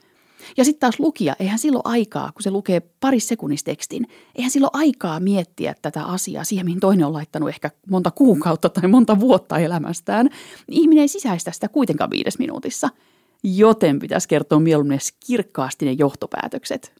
ja 0.56 0.64
sitten 0.64 0.80
taas 0.80 1.00
lukija, 1.00 1.36
eihän 1.40 1.58
silloin 1.58 1.82
aikaa, 1.84 2.32
kun 2.32 2.42
se 2.42 2.50
lukee 2.50 2.80
pari 2.80 3.20
sekunnista 3.20 3.70
tekstin, 3.70 4.06
eihän 4.34 4.50
silloin 4.50 4.70
aikaa 4.72 5.20
miettiä 5.20 5.74
tätä 5.82 6.04
asiaa 6.04 6.44
siihen, 6.44 6.66
mihin 6.66 6.80
toinen 6.80 7.06
on 7.06 7.12
laittanut 7.12 7.48
ehkä 7.48 7.70
monta 7.90 8.10
kuukautta 8.10 8.68
tai 8.68 8.88
monta 8.88 9.20
vuotta 9.20 9.58
elämästään. 9.58 10.30
Ihminen 10.68 11.02
ei 11.02 11.08
sisäistä 11.08 11.52
sitä 11.52 11.68
kuitenkaan 11.68 12.10
viides 12.10 12.38
minuutissa. 12.38 12.88
Joten 13.42 13.98
pitäisi 13.98 14.28
kertoa 14.28 14.60
mieluummin 14.60 14.98
kirkkaasti 15.26 15.84
ne 15.84 15.92
johtopäätökset, 15.92 16.92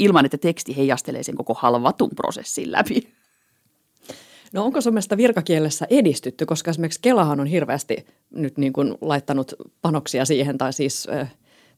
ilman 0.00 0.24
että 0.24 0.38
teksti 0.38 0.76
heijastelee 0.76 1.22
sen 1.22 1.34
koko 1.34 1.54
halvatun 1.54 2.10
prosessin 2.16 2.72
läpi. 2.72 3.12
No 4.52 4.64
onko 4.64 4.80
sun 4.80 4.92
mielestä 4.92 5.16
virkakielessä 5.16 5.86
edistytty, 5.90 6.46
koska 6.46 6.70
esimerkiksi 6.70 7.00
Kelahan 7.02 7.40
on 7.40 7.46
hirveästi 7.46 8.06
nyt 8.30 8.58
niin 8.58 8.72
kuin 8.72 8.94
laittanut 9.00 9.54
panoksia 9.82 10.24
siihen, 10.24 10.58
tai 10.58 10.72
siis 10.72 11.08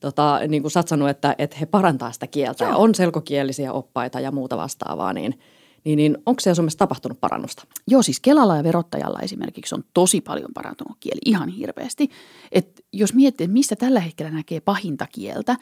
tota, 0.00 0.40
niin 0.48 0.62
kuin 0.62 0.72
satsannut, 0.72 1.08
että, 1.08 1.34
että 1.38 1.56
he 1.60 1.66
parantaa 1.66 2.12
sitä 2.12 2.26
kieltä 2.26 2.64
Joo. 2.64 2.70
ja 2.70 2.76
on 2.76 2.94
selkokielisiä 2.94 3.72
oppaita 3.72 4.20
ja 4.20 4.32
muuta 4.32 4.56
vastaavaa, 4.56 5.12
niin, 5.12 5.38
niin, 5.84 5.96
niin 5.96 6.18
onko 6.26 6.40
se 6.40 6.54
Suomessa 6.54 6.78
tapahtunut 6.78 7.20
parannusta? 7.20 7.64
Joo, 7.86 8.02
siis 8.02 8.20
Kelalla 8.20 8.56
ja 8.56 8.64
verottajalla 8.64 9.20
esimerkiksi 9.20 9.74
on 9.74 9.84
tosi 9.94 10.20
paljon 10.20 10.50
parantunut 10.54 10.96
kieli, 11.00 11.20
ihan 11.24 11.48
hirveästi. 11.48 12.10
Et 12.52 12.84
jos 12.92 13.14
miettii, 13.14 13.44
että 13.44 13.52
mistä 13.52 13.76
tällä 13.76 14.00
hetkellä 14.00 14.30
näkee 14.30 14.60
pahinta 14.60 15.06
kieltä, 15.12 15.56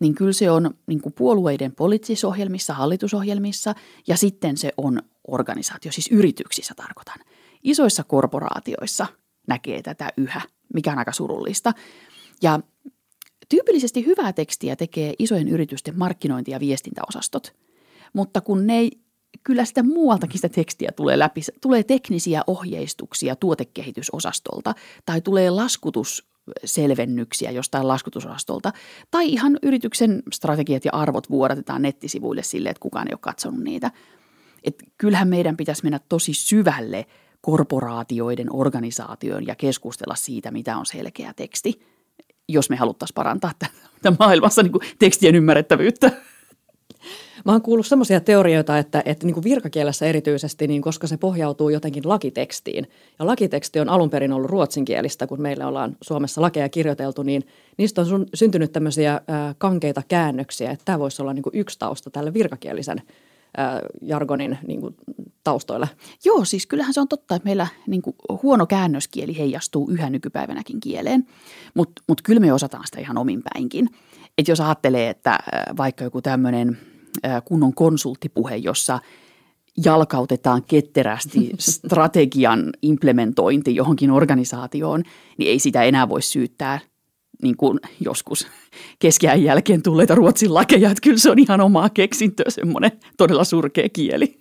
niin 0.00 0.14
kyllä 0.14 0.32
se 0.32 0.50
on 0.50 0.74
niin 0.86 1.00
kuin 1.00 1.12
puolueiden 1.12 1.72
poliittisissa 1.72 2.28
ohjelmissa, 2.28 2.74
hallitusohjelmissa 2.74 3.74
ja 4.08 4.16
sitten 4.16 4.56
se 4.56 4.72
on 4.76 5.02
organisaatio, 5.28 5.92
siis 5.92 6.08
yrityksissä 6.12 6.74
tarkoitan. 6.76 7.18
Isoissa 7.62 8.04
korporaatioissa 8.04 9.06
näkee 9.46 9.82
tätä 9.82 10.12
yhä, 10.16 10.42
mikä 10.74 10.92
on 10.92 10.98
aika 10.98 11.12
surullista. 11.12 11.72
Ja 12.42 12.60
Tyypillisesti 13.50 14.06
hyvää 14.06 14.32
tekstiä 14.32 14.76
tekee 14.76 15.14
isojen 15.18 15.48
yritysten 15.48 15.98
markkinointi- 15.98 16.50
ja 16.50 16.60
viestintäosastot, 16.60 17.54
mutta 18.12 18.40
kun 18.40 18.66
ne 18.66 18.78
ei, 18.78 18.90
kyllä 19.44 19.64
sitä 19.64 19.82
muualtakin 19.82 20.38
sitä 20.38 20.48
tekstiä 20.48 20.92
tulee 20.96 21.18
läpi, 21.18 21.40
tulee 21.60 21.82
teknisiä 21.82 22.42
ohjeistuksia 22.46 23.36
tuotekehitysosastolta 23.36 24.74
tai 25.06 25.20
tulee 25.20 25.50
laskutusselvennyksiä 26.50 27.50
jostain 27.50 27.88
laskutusosastolta 27.88 28.72
tai 29.10 29.28
ihan 29.28 29.58
yrityksen 29.62 30.22
strategiat 30.32 30.84
ja 30.84 30.92
arvot 30.92 31.30
vuodatetaan 31.30 31.82
nettisivuille 31.82 32.42
sille, 32.42 32.68
että 32.68 32.80
kukaan 32.80 33.08
ei 33.08 33.14
ole 33.14 33.18
katsonut 33.22 33.60
niitä. 33.60 33.90
Et 34.64 34.84
kyllähän 34.98 35.28
meidän 35.28 35.56
pitäisi 35.56 35.82
mennä 35.82 36.00
tosi 36.08 36.34
syvälle 36.34 37.06
korporaatioiden 37.40 38.54
organisaatioon 38.54 39.46
ja 39.46 39.54
keskustella 39.54 40.14
siitä, 40.14 40.50
mitä 40.50 40.76
on 40.76 40.86
selkeä 40.86 41.32
teksti– 41.36 41.80
jos 42.52 42.70
me 42.70 42.76
haluttaisiin 42.76 43.14
parantaa 43.14 43.52
tämän 44.02 44.16
maailmassa 44.18 44.62
niin 44.62 44.72
tekstien 44.98 45.34
ymmärrettävyyttä. 45.34 46.12
Mä 47.44 47.52
oon 47.52 47.62
kuullut 47.62 47.86
semmoisia 47.86 48.20
teorioita, 48.20 48.78
että, 48.78 49.02
että 49.04 49.26
niin 49.26 49.34
kuin 49.34 49.44
virkakielessä 49.44 50.06
erityisesti, 50.06 50.66
niin 50.66 50.82
koska 50.82 51.06
se 51.06 51.16
pohjautuu 51.16 51.68
jotenkin 51.68 52.08
lakitekstiin, 52.08 52.86
ja 53.18 53.26
lakiteksti 53.26 53.80
on 53.80 53.88
alun 53.88 54.10
perin 54.10 54.32
ollut 54.32 54.50
ruotsinkielistä, 54.50 55.26
kun 55.26 55.42
meillä 55.42 55.66
ollaan 55.66 55.96
Suomessa 56.02 56.40
lakeja 56.40 56.68
kirjoiteltu, 56.68 57.22
niin 57.22 57.46
niistä 57.76 58.00
on 58.00 58.26
syntynyt 58.34 58.72
tämmöisiä 58.72 59.20
kankeita 59.58 60.02
käännöksiä, 60.08 60.70
että 60.70 60.84
tämä 60.84 60.98
voisi 60.98 61.22
olla 61.22 61.32
niin 61.32 61.42
kuin 61.42 61.56
yksi 61.56 61.78
tausta 61.78 62.10
tälle 62.10 62.34
virkakielisen 62.34 63.02
jargonin 64.02 64.58
niin 64.66 64.80
kuin, 64.80 64.94
taustoilla. 65.44 65.88
Joo, 66.24 66.44
siis 66.44 66.66
kyllähän 66.66 66.94
se 66.94 67.00
on 67.00 67.08
totta, 67.08 67.34
että 67.34 67.46
meillä 67.46 67.66
niin 67.86 68.02
kuin, 68.02 68.16
huono 68.42 68.66
käännöskieli 68.66 69.38
heijastuu 69.38 69.90
yhä 69.90 70.10
nykypäivänäkin 70.10 70.80
kieleen, 70.80 71.26
mutta 71.74 72.02
mut 72.06 72.22
kyllä 72.22 72.40
me 72.40 72.52
osataan 72.52 72.84
sitä 72.86 73.00
ihan 73.00 73.18
omin 73.18 73.42
päinkin. 73.54 73.88
Et 74.38 74.48
jos 74.48 74.60
ajattelee, 74.60 75.08
että 75.08 75.38
vaikka 75.76 76.04
joku 76.04 76.22
tämmöinen 76.22 76.78
kunnon 77.44 77.74
konsulttipuhe, 77.74 78.56
jossa 78.56 78.98
jalkautetaan 79.84 80.62
ketterästi 80.66 81.50
strategian 81.58 82.72
implementointi 82.82 83.74
johonkin 83.74 84.10
organisaatioon, 84.10 85.02
niin 85.38 85.50
ei 85.50 85.58
sitä 85.58 85.82
enää 85.82 86.08
voi 86.08 86.22
syyttää 86.22 86.80
niin 87.42 87.56
kuin 87.56 87.78
joskus 88.00 88.46
keskiään 88.98 89.42
jälkeen 89.42 89.82
tulleita 89.82 90.14
ruotsin 90.14 90.54
lakeja, 90.54 90.90
että 90.90 91.00
kyllä 91.02 91.18
se 91.18 91.30
on 91.30 91.38
ihan 91.38 91.60
omaa 91.60 91.88
keksintöä 91.88 92.46
semmoinen 92.48 92.92
todella 93.16 93.44
surkea 93.44 93.88
kieli. 93.88 94.40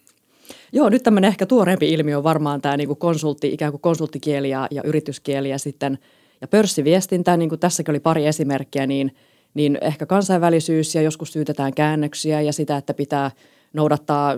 Joo, 0.74 0.89
nyt 0.89 1.03
tämmöinen 1.03 1.27
ehkä 1.27 1.45
tuoreempi 1.45 1.89
ilmiö 1.89 2.17
on 2.17 2.24
varmaan 2.24 2.62
tämä 2.62 2.77
niin 2.77 2.88
kuin 2.88 3.00
konsultti, 3.00 3.53
ikään 3.53 3.71
kuin 3.71 3.81
konsulttikieli 3.81 4.50
ja, 4.50 4.67
ja 4.71 4.81
yrityskieli 4.86 5.50
ja 5.50 5.59
sitten 5.59 6.00
ja 6.41 6.48
pörssiviestintä, 6.48 7.38
niin 7.38 7.50
kuin 7.50 7.59
tässäkin 7.59 7.91
oli 7.91 8.00
pari 8.00 8.27
esimerkkiä, 8.27 8.88
niin, 8.88 9.15
niin 9.53 9.77
ehkä 9.82 10.06
kansainvälisyys 10.06 10.96
ja 10.96 11.01
joskus 11.01 11.34
syytetään 11.34 11.74
käännöksiä 11.74 12.41
ja 12.41 12.53
sitä, 12.53 12.77
että 12.77 12.94
pitää 12.94 13.32
noudattaa 13.74 14.36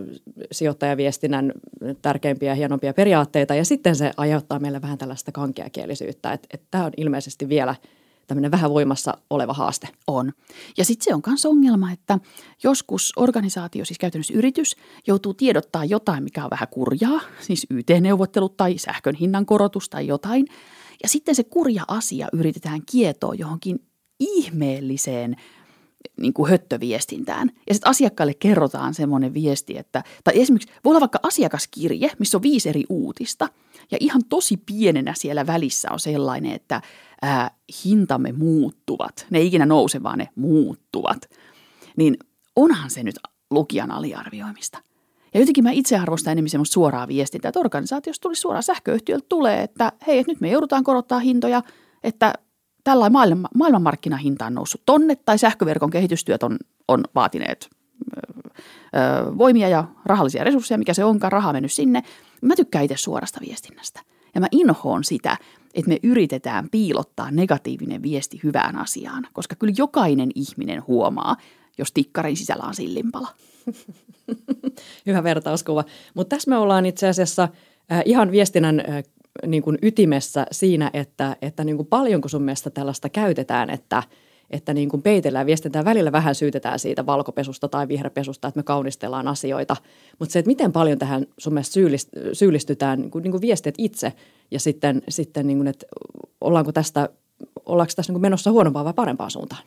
sijoittajaviestinnän 0.51 1.51
tärkeimpiä 2.01 2.51
ja 2.51 2.55
hienompia 2.55 2.93
periaatteita 2.93 3.55
ja 3.55 3.65
sitten 3.65 3.95
se 3.95 4.11
aiheuttaa 4.17 4.59
meille 4.59 4.81
vähän 4.81 4.97
tällaista 4.97 5.31
kankeakielisyyttä, 5.31 6.33
että, 6.33 6.47
että 6.53 6.67
tämä 6.71 6.85
on 6.85 6.91
ilmeisesti 6.97 7.49
vielä– 7.49 7.75
tämmöinen 8.31 8.51
vähän 8.51 8.71
voimassa 8.71 9.17
oleva 9.29 9.53
haaste. 9.53 9.87
On. 10.07 10.31
Ja 10.77 10.85
sitten 10.85 11.05
se 11.05 11.13
on 11.13 11.21
myös 11.27 11.45
ongelma, 11.45 11.91
että 11.91 12.19
joskus 12.63 13.13
organisaatio, 13.15 13.85
siis 13.85 13.99
käytännössä 13.99 14.33
yritys, 14.33 14.75
joutuu 15.07 15.33
tiedottaa 15.33 15.85
jotain, 15.85 16.23
mikä 16.23 16.43
on 16.43 16.49
vähän 16.49 16.67
kurjaa, 16.71 17.21
siis 17.39 17.67
YT-neuvottelut 17.69 18.57
tai 18.57 18.77
sähkön 18.77 19.15
hinnan 19.15 19.45
korotus 19.45 19.89
tai 19.89 20.07
jotain. 20.07 20.45
Ja 21.03 21.09
sitten 21.09 21.35
se 21.35 21.43
kurja 21.43 21.83
asia 21.87 22.27
yritetään 22.33 22.81
kietoa 22.91 23.33
johonkin 23.33 23.79
ihmeelliseen 24.21 25.35
niin 26.17 26.33
kuin 26.33 26.49
höttöviestintään. 26.49 27.51
Ja 27.67 27.73
sitten 27.73 27.89
asiakkaille 27.89 28.33
kerrotaan 28.33 28.93
semmoinen 28.93 29.33
viesti, 29.33 29.77
että, 29.77 30.03
tai 30.23 30.41
esimerkiksi 30.41 30.73
voi 30.83 30.91
olla 30.91 30.99
vaikka 30.99 31.19
asiakaskirje, 31.23 32.11
missä 32.19 32.37
on 32.37 32.41
viisi 32.41 32.69
eri 32.69 32.83
uutista, 32.89 33.47
ja 33.91 33.97
ihan 34.01 34.21
tosi 34.29 34.57
pienenä 34.57 35.13
siellä 35.17 35.47
välissä 35.47 35.91
on 35.91 35.99
sellainen, 35.99 36.51
että 36.51 36.81
ää, 37.21 37.51
hintamme 37.85 38.31
muuttuvat. 38.31 39.25
Ne 39.29 39.39
ei 39.39 39.47
ikinä 39.47 39.65
nouse, 39.65 40.03
vaan 40.03 40.17
ne 40.17 40.29
muuttuvat. 40.35 41.29
Niin 41.97 42.17
onhan 42.55 42.89
se 42.89 43.03
nyt 43.03 43.15
lukijan 43.51 43.91
aliarvioimista. 43.91 44.77
Ja 45.33 45.39
jotenkin 45.39 45.63
mä 45.63 45.71
itse 45.71 45.97
arvostan 45.97 46.31
enemmän 46.31 46.49
semmoista 46.49 46.73
suoraa 46.73 47.07
viestintää, 47.07 47.49
että 47.49 47.59
organisaatiosta 47.59 48.21
tulisi 48.21 48.41
suoraan 48.41 48.63
sähköyhtiöltä 48.63 49.25
tulee, 49.29 49.63
että 49.63 49.91
hei, 50.07 50.19
että 50.19 50.31
nyt 50.31 50.41
me 50.41 50.49
joudutaan 50.49 50.83
korottaa 50.83 51.19
hintoja, 51.19 51.63
että 52.03 52.33
tällä 52.83 53.09
maailman, 53.09 53.49
maailmanmarkkinahinta 53.55 54.45
on 54.45 54.53
noussut 54.53 54.81
tonne 54.85 55.15
tai 55.15 55.37
sähköverkon 55.37 55.89
kehitystyöt 55.89 56.43
on, 56.43 56.57
on 56.87 57.03
vaatineet 57.15 57.69
ö, 58.15 59.37
voimia 59.37 59.69
ja 59.69 59.85
rahallisia 60.05 60.43
resursseja, 60.43 60.77
mikä 60.77 60.93
se 60.93 61.03
onkaan, 61.03 61.31
raha 61.31 61.53
mennyt 61.53 61.71
sinne. 61.71 62.03
Mä 62.41 62.55
tykkään 62.55 62.85
itse 62.85 62.97
suorasta 62.97 63.39
viestinnästä. 63.47 64.01
Ja 64.35 64.41
mä 64.41 64.47
inhoon 64.51 65.03
sitä, 65.03 65.37
että 65.73 65.89
me 65.89 65.99
yritetään 66.03 66.69
piilottaa 66.69 67.31
negatiivinen 67.31 68.03
viesti 68.03 68.39
hyvään 68.43 68.75
asiaan, 68.75 69.27
koska 69.33 69.55
kyllä 69.55 69.73
jokainen 69.77 70.31
ihminen 70.35 70.87
huomaa, 70.87 71.37
jos 71.77 71.91
tikkarin 71.91 72.37
sisällä 72.37 72.63
on 72.63 72.73
sillinpala. 72.73 73.27
Hyvä 75.05 75.23
vertauskuva. 75.23 75.83
Mutta 76.13 76.35
tässä 76.35 76.49
me 76.49 76.57
ollaan 76.57 76.85
itse 76.85 77.07
asiassa 77.07 77.43
äh, 77.91 78.01
ihan 78.05 78.31
viestinnän 78.31 78.79
äh, 78.79 79.03
niin 79.47 79.63
kuin 79.63 79.77
ytimessä 79.81 80.45
siinä, 80.51 80.89
että, 80.93 81.35
että 81.41 81.63
niin 81.63 81.75
kuin 81.75 81.87
paljonko 81.87 82.27
sun 82.27 82.43
mielestä 82.43 82.69
tällaista 82.69 83.09
käytetään, 83.09 83.69
että, 83.69 84.03
että 84.49 84.73
niin 84.73 84.89
kuin 84.89 85.01
peitellään 85.01 85.45
viestintää. 85.45 85.85
Välillä 85.85 86.11
vähän 86.11 86.35
syytetään 86.35 86.79
siitä 86.79 87.05
valkopesusta 87.05 87.67
tai 87.67 87.87
vihreäpesusta, 87.87 88.47
että 88.47 88.59
me 88.59 88.63
kaunistellaan 88.63 89.27
asioita. 89.27 89.75
Mutta 90.19 90.33
se, 90.33 90.39
että 90.39 90.49
miten 90.49 90.71
paljon 90.71 90.99
tähän 90.99 91.25
sun 91.37 91.53
mielestä 91.53 91.79
syyllistytään 92.33 92.99
niin 92.99 93.11
kuin, 93.11 93.23
niin 93.23 93.31
kuin 93.31 93.41
viestit 93.41 93.75
itse 93.77 94.13
ja 94.51 94.59
sitten, 94.59 95.01
sitten 95.09 95.47
niin 95.47 95.57
kuin, 95.57 95.67
että 95.67 95.85
ollaanko 96.41 96.71
tästä, 96.71 97.09
ollaanko 97.65 97.93
tässä 97.95 98.11
niin 98.11 98.15
kuin 98.15 98.21
menossa 98.21 98.51
huonompaan 98.51 98.85
vai 98.85 98.93
parempaan 98.93 99.31
suuntaan? 99.31 99.63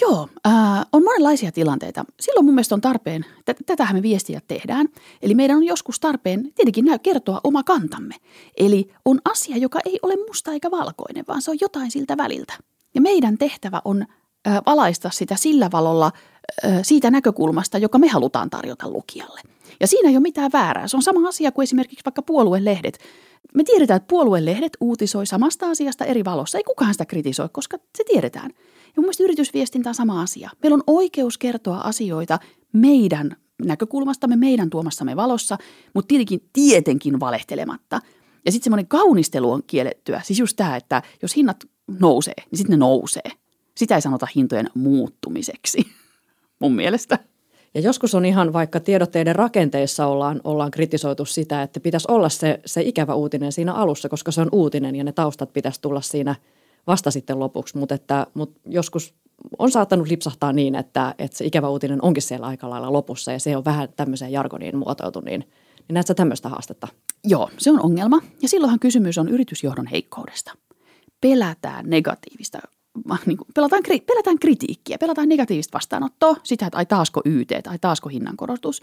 Joo, 0.00 0.28
äh, 0.46 0.52
on 0.92 1.04
monenlaisia 1.04 1.52
tilanteita. 1.52 2.04
Silloin 2.20 2.44
mun 2.44 2.54
mielestä 2.54 2.74
on 2.74 2.80
tarpeen, 2.80 3.24
t- 3.44 3.66
tätähän 3.66 3.96
me 3.96 4.02
viestiä 4.02 4.40
tehdään. 4.48 4.88
Eli 5.22 5.34
meidän 5.34 5.56
on 5.56 5.64
joskus 5.64 6.00
tarpeen 6.00 6.52
tietenkin 6.54 6.84
näy 6.84 6.98
kertoa 6.98 7.40
oma 7.44 7.62
kantamme. 7.62 8.14
Eli 8.56 8.92
on 9.04 9.20
asia, 9.24 9.56
joka 9.56 9.78
ei 9.84 9.98
ole 10.02 10.14
musta 10.28 10.52
eikä 10.52 10.70
valkoinen, 10.70 11.24
vaan 11.28 11.42
se 11.42 11.50
on 11.50 11.56
jotain 11.60 11.90
siltä 11.90 12.16
väliltä. 12.16 12.54
Ja 12.94 13.00
meidän 13.00 13.38
tehtävä 13.38 13.82
on 13.84 14.06
äh, 14.46 14.60
valaista 14.66 15.10
sitä 15.10 15.36
sillä 15.36 15.70
valolla 15.72 16.12
äh, 16.64 16.78
siitä 16.82 17.10
näkökulmasta, 17.10 17.78
joka 17.78 17.98
me 17.98 18.08
halutaan 18.08 18.50
tarjota 18.50 18.90
lukijalle. 18.90 19.40
Ja 19.80 19.86
siinä 19.86 20.08
ei 20.08 20.16
ole 20.16 20.22
mitään 20.22 20.52
väärää. 20.52 20.88
Se 20.88 20.96
on 20.96 21.02
sama 21.02 21.28
asia 21.28 21.52
kuin 21.52 21.62
esimerkiksi 21.62 22.04
vaikka 22.04 22.22
puoluelehdet. 22.22 22.98
Me 23.54 23.64
tiedetään, 23.64 23.96
että 23.96 24.08
puoluelehdet 24.08 24.76
uutisoi 24.80 25.26
samasta 25.26 25.70
asiasta 25.70 26.04
eri 26.04 26.24
valossa. 26.24 26.58
Ei 26.58 26.64
kukaan 26.64 26.94
sitä 26.94 27.06
kritisoi, 27.06 27.48
koska 27.52 27.78
se 27.98 28.04
tiedetään. 28.04 28.50
Ja 28.96 29.00
mun 29.00 29.04
mielestä 29.04 29.24
yritysviestintä 29.24 29.88
on 29.88 29.94
sama 29.94 30.22
asia. 30.22 30.50
Meillä 30.62 30.74
on 30.74 30.84
oikeus 30.86 31.38
kertoa 31.38 31.78
asioita 31.78 32.38
meidän 32.72 33.36
näkökulmastamme, 33.64 34.36
meidän 34.36 34.70
tuomassamme 34.70 35.16
valossa, 35.16 35.58
mutta 35.94 36.08
tietenkin 36.08 36.48
tietenkin 36.52 37.20
valehtelematta. 37.20 38.00
Ja 38.44 38.52
sitten 38.52 38.64
semmoinen 38.64 38.86
kaunistelu 38.86 39.52
on 39.52 39.62
kiellettyä. 39.66 40.20
Siis 40.24 40.38
just 40.38 40.56
tämä, 40.56 40.76
että 40.76 41.02
jos 41.22 41.36
hinnat 41.36 41.64
nousee, 42.00 42.34
niin 42.50 42.58
sitten 42.58 42.72
ne 42.72 42.76
nousee. 42.76 43.30
Sitä 43.76 43.94
ei 43.94 44.02
sanota 44.02 44.26
hintojen 44.36 44.70
muuttumiseksi, 44.74 45.86
mun 46.60 46.74
mielestä. 46.74 47.18
Ja 47.74 47.80
joskus 47.80 48.14
on 48.14 48.24
ihan 48.24 48.52
vaikka 48.52 48.80
tiedotteiden 48.80 49.36
rakenteissa 49.36 50.06
ollaan, 50.06 50.40
ollaan 50.44 50.70
kritisoitu 50.70 51.24
sitä, 51.24 51.62
että 51.62 51.80
pitäisi 51.80 52.06
olla 52.10 52.28
se, 52.28 52.60
se 52.66 52.82
ikävä 52.82 53.14
uutinen 53.14 53.52
siinä 53.52 53.72
alussa, 53.72 54.08
koska 54.08 54.32
se 54.32 54.40
on 54.40 54.48
uutinen 54.52 54.96
ja 54.96 55.04
ne 55.04 55.12
taustat 55.12 55.52
pitäisi 55.52 55.80
tulla 55.80 56.00
siinä– 56.00 56.34
vasta 56.86 57.10
sitten 57.10 57.38
lopuksi, 57.38 57.78
mutta, 57.78 57.94
että, 57.94 58.26
mutta 58.34 58.60
joskus 58.66 59.14
on 59.58 59.70
saattanut 59.70 60.08
lipsahtaa 60.08 60.52
niin, 60.52 60.74
että, 60.74 61.14
että 61.18 61.38
se 61.38 61.44
ikävä 61.44 61.68
uutinen 61.68 62.04
onkin 62.04 62.22
siellä 62.22 62.46
aika 62.46 62.70
lailla 62.70 62.92
lopussa 62.92 63.32
ja 63.32 63.38
se 63.38 63.56
on 63.56 63.64
vähän 63.64 63.88
tämmöiseen 63.96 64.32
jargoniin 64.32 64.76
muotoiltu, 64.76 65.20
niin, 65.20 65.40
niin 65.88 65.94
näet 65.94 66.06
sä 66.06 66.14
tämmöistä 66.14 66.48
haastetta? 66.48 66.88
Joo, 67.24 67.50
se 67.58 67.70
on 67.70 67.82
ongelma 67.82 68.20
ja 68.42 68.48
silloinhan 68.48 68.78
kysymys 68.78 69.18
on 69.18 69.28
yritysjohdon 69.28 69.86
heikkoudesta. 69.86 70.52
Pelätään 71.20 71.90
negatiivista 71.90 72.58
niin 73.26 73.38
kuin, 73.38 73.48
pelataan, 73.54 73.82
pelätään 74.06 74.38
kritiikkiä, 74.38 74.98
pelataan 74.98 75.28
negatiivista 75.28 75.74
vastaanottoa, 75.74 76.36
sitä, 76.44 76.66
että 76.66 76.78
ai 76.78 76.86
taasko 76.86 77.22
YT, 77.24 77.52
ai 77.66 77.78
taasko 77.78 78.08
hinnankorotus. 78.08 78.82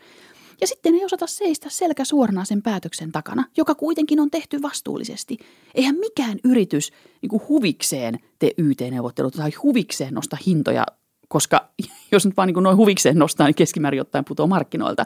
Ja 0.61 0.67
sitten 0.67 0.95
ei 0.95 1.05
osata 1.05 1.27
seistä 1.27 1.69
selkä 1.69 2.05
suorana 2.05 2.45
sen 2.45 2.61
päätöksen 2.61 3.11
takana, 3.11 3.45
joka 3.57 3.75
kuitenkin 3.75 4.19
on 4.19 4.31
tehty 4.31 4.61
vastuullisesti. 4.61 5.37
Eihän 5.75 5.95
mikään 5.95 6.39
yritys 6.43 6.91
niin 7.21 7.29
kuin 7.29 7.41
huvikseen 7.49 8.19
tee 8.39 8.51
YT-neuvottelut 8.57 9.33
tai 9.33 9.51
huvikseen 9.63 10.13
nosta 10.13 10.37
hintoja, 10.47 10.85
koska 11.27 11.69
jos 12.11 12.25
nyt 12.25 12.37
vaan 12.37 12.47
niin 12.47 12.53
kuin 12.53 12.63
noin 12.63 12.77
huvikseen 12.77 13.17
nostaa, 13.17 13.47
niin 13.47 13.55
keskimäärin 13.55 14.01
ottaen 14.01 14.25
putoaa 14.25 14.47
markkinoilta. 14.47 15.05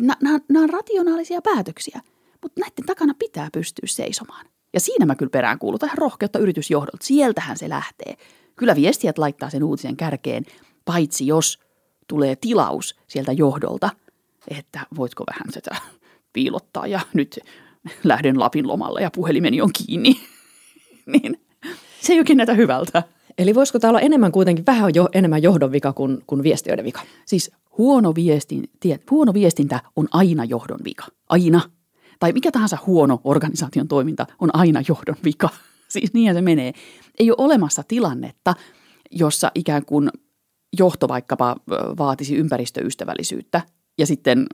Nämä 0.00 0.62
on 0.62 0.70
rationaalisia 0.70 1.42
päätöksiä, 1.42 2.00
mutta 2.42 2.60
näiden 2.60 2.86
takana 2.86 3.14
pitää 3.18 3.48
pystyä 3.52 3.86
seisomaan. 3.86 4.46
Ja 4.74 4.80
siinä 4.80 5.06
mä 5.06 5.14
kyllä 5.14 5.30
perään 5.30 5.58
kuulun 5.58 5.78
tähän 5.78 5.98
rohkeutta 5.98 6.38
yritysjohdolta. 6.38 7.04
Sieltähän 7.06 7.58
se 7.58 7.68
lähtee. 7.68 8.16
Kyllä 8.56 8.76
viestijät 8.76 9.18
laittaa 9.18 9.50
sen 9.50 9.64
uutisen 9.64 9.96
kärkeen, 9.96 10.44
paitsi 10.84 11.26
jos 11.26 11.58
tulee 12.08 12.36
tilaus 12.36 12.96
sieltä 13.06 13.32
johdolta– 13.32 13.90
että 14.48 14.80
voitko 14.96 15.24
vähän 15.32 15.52
tätä 15.52 15.76
piilottaa 16.32 16.86
ja 16.86 17.00
nyt 17.14 17.38
lähden 18.04 18.40
Lapin 18.40 18.68
lomalle 18.68 19.02
ja 19.02 19.10
puhelimeni 19.10 19.60
on 19.60 19.70
kiinni. 19.72 20.20
niin 21.12 21.40
se 22.00 22.12
ei 22.12 22.18
oikein 22.18 22.36
näytä 22.36 22.54
hyvältä. 22.54 23.02
Eli 23.38 23.54
voisiko 23.54 23.78
tämä 23.78 23.88
olla 23.88 24.00
enemmän 24.00 24.32
kuitenkin 24.32 24.66
vähän 24.66 24.94
jo 24.94 25.08
enemmän 25.12 25.42
johdon 25.42 25.72
vika 25.72 25.92
kuin, 25.92 26.22
kuin 26.26 26.42
viestiöiden 26.42 26.84
vika? 26.84 27.00
Siis 27.26 27.50
huono, 27.78 28.14
viestin, 28.14 28.70
tie, 28.80 29.00
huono 29.10 29.34
viestintä 29.34 29.80
on 29.96 30.08
aina 30.10 30.44
johdon 30.44 30.78
vika. 30.84 31.06
Aina. 31.28 31.60
Tai 32.18 32.32
mikä 32.32 32.52
tahansa 32.52 32.78
huono 32.86 33.20
organisaation 33.24 33.88
toiminta 33.88 34.26
on 34.38 34.50
aina 34.52 34.82
johdon 34.88 35.16
vika. 35.24 35.48
Siis 35.88 36.14
niin 36.14 36.34
se 36.34 36.42
menee. 36.42 36.72
Ei 37.18 37.30
ole 37.30 37.36
olemassa 37.38 37.82
tilannetta, 37.88 38.54
jossa 39.10 39.52
ikään 39.54 39.84
kuin 39.84 40.10
johto 40.78 41.08
vaikkapa 41.08 41.56
vaatisi 41.98 42.36
ympäristöystävällisyyttä 42.36 43.60
ja 43.98 44.06
sitten 44.06 44.46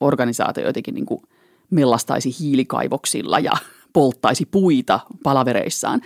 organisaatio 0.00 0.66
jotenkin 0.66 0.94
niin 0.94 1.06
kuin 1.06 1.22
mellastaisi 1.70 2.36
hiilikaivoksilla 2.40 3.38
ja 3.38 3.52
polttaisi 3.92 4.46
puita 4.46 5.00
palavereissaan. 5.22 6.00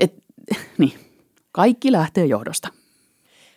Et, 0.00 0.14
niin, 0.78 0.92
kaikki 1.52 1.92
lähtee 1.92 2.26
johdosta. 2.26 2.68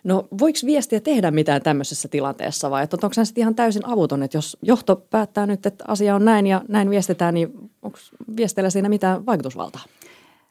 No 0.03 0.27
voiko 0.39 0.59
viestiä 0.65 0.99
tehdä 0.99 1.31
mitään 1.31 1.61
tämmöisessä 1.61 2.07
tilanteessa 2.07 2.69
vai 2.71 2.83
että 2.83 2.97
onko 3.03 3.13
se 3.13 3.25
sitten 3.25 3.41
ihan 3.41 3.55
täysin 3.55 3.85
avuton, 3.85 4.23
että 4.23 4.37
jos 4.37 4.57
johto 4.61 4.95
päättää 4.95 5.45
nyt, 5.45 5.65
että 5.65 5.83
asia 5.87 6.15
on 6.15 6.25
näin 6.25 6.47
ja 6.47 6.61
näin 6.67 6.89
viestitään, 6.89 7.33
niin 7.33 7.53
onko 7.81 7.97
viesteillä 8.37 8.69
siinä 8.69 8.89
mitään 8.89 9.25
vaikutusvaltaa? 9.25 9.81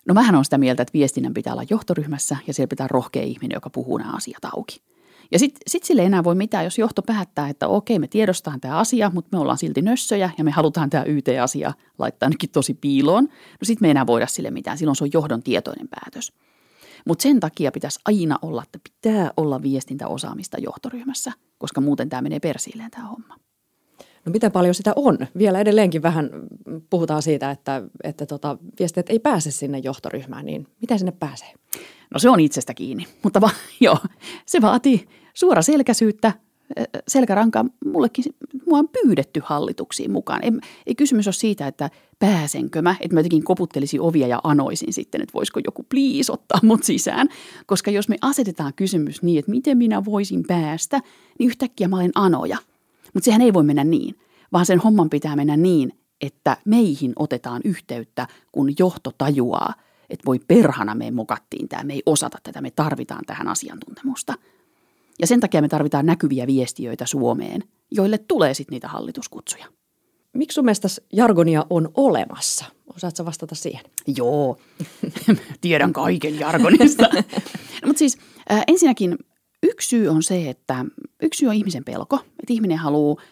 No 0.07 0.15
mähän 0.15 0.35
on 0.35 0.45
sitä 0.45 0.59
mieltä, 0.59 0.83
että 0.83 0.93
viestinnän 0.93 1.35
pitää 1.35 1.53
olla 1.53 1.65
johtoryhmässä 1.71 2.37
ja 2.47 2.55
siellä 2.55 2.69
pitää 2.69 2.89
rohkea 2.89 3.23
ihminen, 3.23 3.57
joka 3.57 3.71
puhuu 3.71 3.99
nämä 3.99 4.13
asiat 4.13 4.45
auki. 4.45 4.81
Ja 5.33 5.39
sitten 5.39 5.61
sit 5.67 5.85
sille 5.85 6.03
ei 6.03 6.07
enää 6.07 6.25
voi 6.25 6.35
mitään, 6.35 6.65
jos 6.65 6.79
johto 6.79 7.03
päättää, 7.03 7.49
että 7.49 7.69
okei, 7.69 7.99
me 7.99 8.09
tiedostetaan 8.09 8.61
tämä 8.61 8.79
asia, 8.79 9.11
mutta 9.15 9.37
me 9.37 9.41
ollaan 9.41 9.59
silti 9.59 9.83
nössöjä 9.83 10.31
ja 10.39 10.45
me 10.45 10.51
halutaan 10.51 10.91
tämä 10.91 11.05
YT-asia 11.05 11.73
laittaa 11.99 12.27
ainakin 12.27 12.51
tosi 12.51 12.75
piiloon. 12.75 13.25
No 13.25 13.63
sitten 13.63 13.85
me 13.85 13.89
ei 13.89 13.91
enää 13.91 14.07
voida 14.07 14.27
sille 14.27 14.51
mitään, 14.51 14.79
silloin 14.79 14.97
se 14.97 15.05
on 15.05 15.11
johdon 15.13 15.43
tietoinen 15.43 15.89
päätös. 15.89 16.33
Mutta 17.07 17.23
sen 17.23 17.41
takia 17.41 17.73
pitäisi 17.73 18.01
aina 18.05 18.39
olla, 18.43 18.63
että 18.63 18.79
pitää 18.85 19.31
olla 19.37 19.63
viestintäosaamista 19.63 20.59
johtoryhmässä, 20.61 21.33
koska 21.59 21.81
muuten 21.81 22.09
tämä 22.09 22.23
menee 22.23 22.41
persiilleen 22.41 22.91
tämä 22.91 23.07
homma. 23.07 23.37
No 24.25 24.33
miten 24.33 24.53
paljon 24.53 24.75
sitä 24.75 24.93
on? 24.97 25.19
Vielä 25.39 25.61
edelleenkin 25.61 26.03
vähän 26.03 26.31
puhutaan 26.91 27.23
siitä, 27.23 27.51
että, 27.51 27.83
että 28.05 28.27
tota, 28.27 28.59
viestit 28.79 29.11
ei 29.11 29.19
pääse 29.19 29.51
sinne 29.51 29.79
johtoryhmään, 29.79 30.47
niin 30.47 30.67
miten 30.81 30.99
sinne 30.99 31.13
pääsee? 31.13 31.53
No 32.15 32.19
se 32.19 32.31
on 32.31 32.41
itsestä 32.41 32.75
kiinni, 32.75 33.07
mutta 33.23 33.41
va, 33.41 33.51
joo, 33.81 33.99
se 34.47 34.61
vaatii 34.63 35.09
suora 35.35 35.63
selkäsyyttä, 35.63 36.33
selkärankaa. 37.09 37.65
Mullekin 37.85 38.25
mua 38.67 38.79
on 38.79 38.89
pyydetty 38.89 39.41
hallituksiin 39.45 40.11
mukaan. 40.11 40.45
Ei, 40.45 40.51
ei 40.87 40.95
kysymys 40.95 41.27
ole 41.27 41.33
siitä, 41.33 41.67
että 41.67 41.91
pääsenkö 42.19 42.83
mä, 42.83 42.97
että 43.01 43.15
mä 43.15 43.21
jotenkin 43.21 43.45
koputtelisin 43.45 44.01
ovia 44.01 44.27
ja 44.27 44.41
anoisin 44.45 44.93
sitten, 44.93 45.23
että 45.23 45.35
voisiko 45.35 45.61
joku 45.65 45.83
please 45.83 46.33
ottaa 46.33 46.61
mut 46.63 46.83
sisään. 46.83 47.29
Koska 47.67 47.91
jos 47.91 48.09
me 48.09 48.17
asetetaan 48.21 48.75
kysymys 48.75 49.23
niin, 49.23 49.39
että 49.39 49.51
miten 49.51 49.79
minä 49.79 50.05
voisin 50.05 50.45
päästä, 50.49 51.01
niin 51.39 51.47
yhtäkkiä 51.49 51.89
mä 51.89 51.97
olen 51.97 52.13
anoja. 52.15 52.59
Mutta 53.15 53.25
sehän 53.25 53.43
ei 53.43 53.55
voi 53.55 53.63
mennä 53.63 53.85
niin, 53.85 54.19
vaan 54.53 54.67
sen 54.67 54.79
homman 54.79 55.11
pitää 55.11 55.37
mennä 55.37 55.57
niin, 55.57 55.93
että 56.21 56.57
meihin 56.65 57.13
otetaan 57.17 57.61
yhteyttä, 57.65 58.27
kun 58.53 58.73
johto 58.79 59.13
tajuaa, 59.19 59.75
että 60.11 60.27
voi 60.27 60.39
perhana 60.49 60.95
me 60.95 61.11
mokattiin 61.11 61.69
tämä, 61.69 61.85
me 61.85 61.93
ei 61.93 62.03
osata 62.07 62.39
tätä, 62.43 62.61
me 62.61 62.71
tarvitaan 62.71 63.25
tähän 63.27 63.49
asiantuntemusta– 63.49 64.35
ja 65.21 65.27
sen 65.27 65.41
takia 65.41 65.63
me 65.63 65.69
tarvitaan 65.69 66.07
näkyviä 66.07 66.47
viestiöitä 66.47 67.07
Suomeen, 67.07 67.65
joille 67.91 68.19
tulee 68.19 68.55
sitten 68.55 68.75
niitä 68.75 68.89
hallituskutsuja. 68.89 69.67
Miksi 70.33 70.55
sun 70.55 70.65
mielestä 70.65 70.89
jargonia 71.13 71.67
on 71.71 71.91
olemassa? 71.95 72.65
Osaatko 72.97 73.25
vastata 73.25 73.55
siihen? 73.55 73.85
Joo, 74.17 74.57
tiedän 75.61 75.93
kaiken 75.93 76.39
jargonista. 76.39 77.09
no, 77.83 77.87
mutta 77.87 77.99
siis 77.99 78.19
äh, 78.53 78.63
ensinnäkin 78.67 79.19
yksi 79.63 79.89
syy 79.89 80.09
on 80.09 80.23
se, 80.23 80.51
että 80.51 80.85
yksi 81.23 81.39
syy 81.39 81.49
on 81.49 81.55
ihmisen 81.55 81.85
pelko. 81.85 82.17
Että 82.17 82.53
ihminen 82.53 82.79
haluaa, 82.79 83.23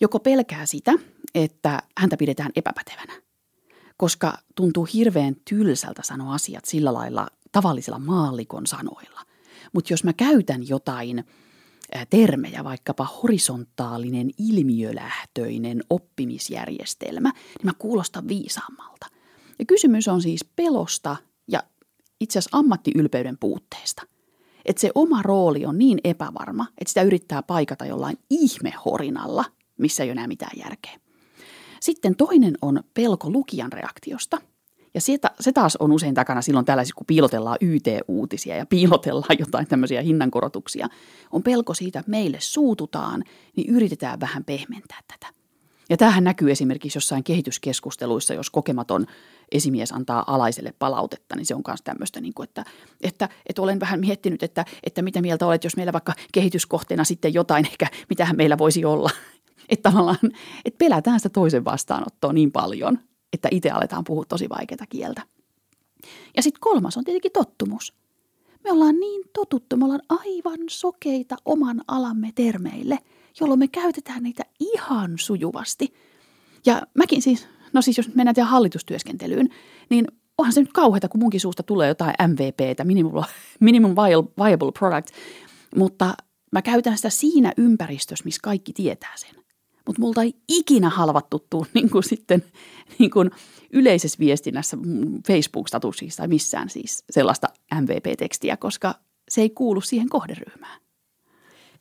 joko 0.00 0.20
pelkää 0.20 0.66
sitä, 0.66 0.92
että 1.34 1.82
häntä 1.98 2.16
pidetään 2.16 2.50
epäpätevänä. 2.56 3.12
Koska 3.96 4.38
tuntuu 4.54 4.88
hirveän 4.94 5.36
tylsältä 5.48 6.02
sanoa 6.04 6.34
asiat 6.34 6.64
sillä 6.64 6.94
lailla 6.94 7.26
tavallisilla 7.52 7.98
maallikon 7.98 8.66
sanoilla– 8.66 9.20
mutta 9.74 9.92
jos 9.92 10.04
mä 10.04 10.12
käytän 10.12 10.68
jotain 10.68 11.24
termejä, 12.10 12.64
vaikkapa 12.64 13.04
horisontaalinen 13.04 14.30
ilmiölähtöinen 14.38 15.84
oppimisjärjestelmä, 15.90 17.30
niin 17.30 17.66
mä 17.66 17.72
kuulostan 17.78 18.28
viisaammalta. 18.28 19.06
Ja 19.58 19.64
kysymys 19.64 20.08
on 20.08 20.22
siis 20.22 20.44
pelosta 20.56 21.16
ja 21.48 21.62
itse 22.20 22.38
asiassa 22.38 22.58
ammattiylpeyden 22.58 23.38
puutteesta. 23.38 24.02
Että 24.64 24.80
se 24.80 24.90
oma 24.94 25.22
rooli 25.22 25.66
on 25.66 25.78
niin 25.78 25.98
epävarma, 26.04 26.66
että 26.78 26.90
sitä 26.90 27.02
yrittää 27.02 27.42
paikata 27.42 27.86
jollain 27.86 28.16
ihmehorinalla, 28.30 29.44
missä 29.78 30.02
ei 30.02 30.08
ole 30.08 30.12
enää 30.12 30.26
mitään 30.26 30.58
järkeä. 30.58 31.00
Sitten 31.80 32.16
toinen 32.16 32.58
on 32.62 32.80
pelko 32.94 33.30
lukijan 33.30 33.72
reaktiosta. 33.72 34.40
Ja 34.94 35.00
se, 35.00 35.18
se 35.40 35.52
taas 35.52 35.76
on 35.76 35.92
usein 35.92 36.14
takana 36.14 36.42
silloin 36.42 36.66
tällaisissa, 36.66 36.94
kun 36.94 37.06
piilotellaan 37.06 37.58
YT-uutisia 37.60 38.56
ja 38.56 38.66
piilotellaan 38.66 39.36
jotain 39.38 39.66
tämmöisiä 39.66 40.02
hinnankorotuksia. 40.02 40.88
On 41.32 41.42
pelko 41.42 41.74
siitä, 41.74 41.98
että 41.98 42.10
meille 42.10 42.36
suututaan, 42.40 43.24
niin 43.56 43.74
yritetään 43.74 44.20
vähän 44.20 44.44
pehmentää 44.44 45.00
tätä. 45.08 45.34
Ja 45.90 45.96
tämähän 45.96 46.24
näkyy 46.24 46.50
esimerkiksi 46.50 46.96
jossain 46.96 47.24
kehityskeskusteluissa, 47.24 48.34
jos 48.34 48.50
kokematon 48.50 49.06
esimies 49.52 49.92
antaa 49.92 50.24
alaiselle 50.26 50.74
palautetta, 50.78 51.36
niin 51.36 51.46
se 51.46 51.54
on 51.54 51.62
myös 51.68 51.82
tämmöistä, 51.82 52.20
niin 52.20 52.34
kuin, 52.34 52.48
että, 52.48 52.64
että, 53.00 53.28
että 53.46 53.62
olen 53.62 53.80
vähän 53.80 54.00
miettinyt, 54.00 54.42
että, 54.42 54.64
että 54.82 55.02
mitä 55.02 55.22
mieltä 55.22 55.46
olet, 55.46 55.64
jos 55.64 55.76
meillä 55.76 55.92
vaikka 55.92 56.12
kehityskohteena 56.32 57.04
sitten 57.04 57.34
jotain 57.34 57.66
ehkä, 57.66 57.86
mitähän 58.08 58.36
meillä 58.36 58.58
voisi 58.58 58.84
olla. 58.84 59.10
Että 59.68 59.90
tavallaan, 59.90 60.18
että 60.64 60.78
pelätään 60.78 61.20
sitä 61.20 61.28
toisen 61.28 61.64
vastaanottoa 61.64 62.32
niin 62.32 62.52
paljon, 62.52 62.98
että 63.34 63.48
itse 63.50 63.70
aletaan 63.70 64.04
puhua 64.04 64.24
tosi 64.24 64.48
vaikeaa 64.48 64.86
kieltä. 64.88 65.22
Ja 66.36 66.42
sitten 66.42 66.60
kolmas 66.60 66.96
on 66.96 67.04
tietenkin 67.04 67.32
tottumus. 67.32 67.94
Me 68.64 68.72
ollaan 68.72 69.00
niin 69.00 69.22
totuttu, 69.32 69.76
me 69.76 69.84
ollaan 69.84 70.02
aivan 70.08 70.58
sokeita 70.70 71.36
oman 71.44 71.80
alamme 71.88 72.30
termeille, 72.34 72.98
jolloin 73.40 73.58
me 73.58 73.68
käytetään 73.68 74.22
niitä 74.22 74.42
ihan 74.60 75.12
sujuvasti. 75.16 75.94
Ja 76.66 76.82
mäkin 76.94 77.22
siis, 77.22 77.48
no 77.72 77.82
siis 77.82 77.96
jos 77.96 78.14
mennään 78.14 78.34
tähän 78.34 78.50
hallitustyöskentelyyn, 78.50 79.48
niin 79.90 80.06
onhan 80.38 80.52
se 80.52 80.60
nyt 80.60 80.72
kauheata, 80.72 81.08
kun 81.08 81.20
munkin 81.20 81.40
suusta 81.40 81.62
tulee 81.62 81.88
jotain 81.88 82.14
MVPtä, 82.28 82.84
minimum, 82.84 83.24
minimum 83.60 83.94
viable 84.44 84.72
product, 84.78 85.10
mutta 85.76 86.14
mä 86.52 86.62
käytän 86.62 86.96
sitä 86.96 87.10
siinä 87.10 87.52
ympäristössä, 87.56 88.24
missä 88.24 88.40
kaikki 88.42 88.72
tietää 88.72 89.12
sen. 89.16 89.43
Mutta 89.86 90.00
multa 90.00 90.22
ei 90.22 90.34
ikinä 90.48 90.88
halvattu 90.90 91.46
tuu 91.50 91.66
niin 91.74 91.90
kuin 91.90 92.04
sitten 92.04 92.44
niin 92.98 93.10
kuin 93.10 93.30
yleisessä 93.72 94.18
viestinnässä 94.18 94.76
Facebook-statuksissa 95.26 96.16
tai 96.16 96.28
missään 96.28 96.70
siis 96.70 97.04
sellaista 97.10 97.48
MVP-tekstiä, 97.80 98.56
koska 98.56 98.94
se 99.28 99.40
ei 99.40 99.50
kuulu 99.50 99.80
siihen 99.80 100.08
kohderyhmään. 100.08 100.80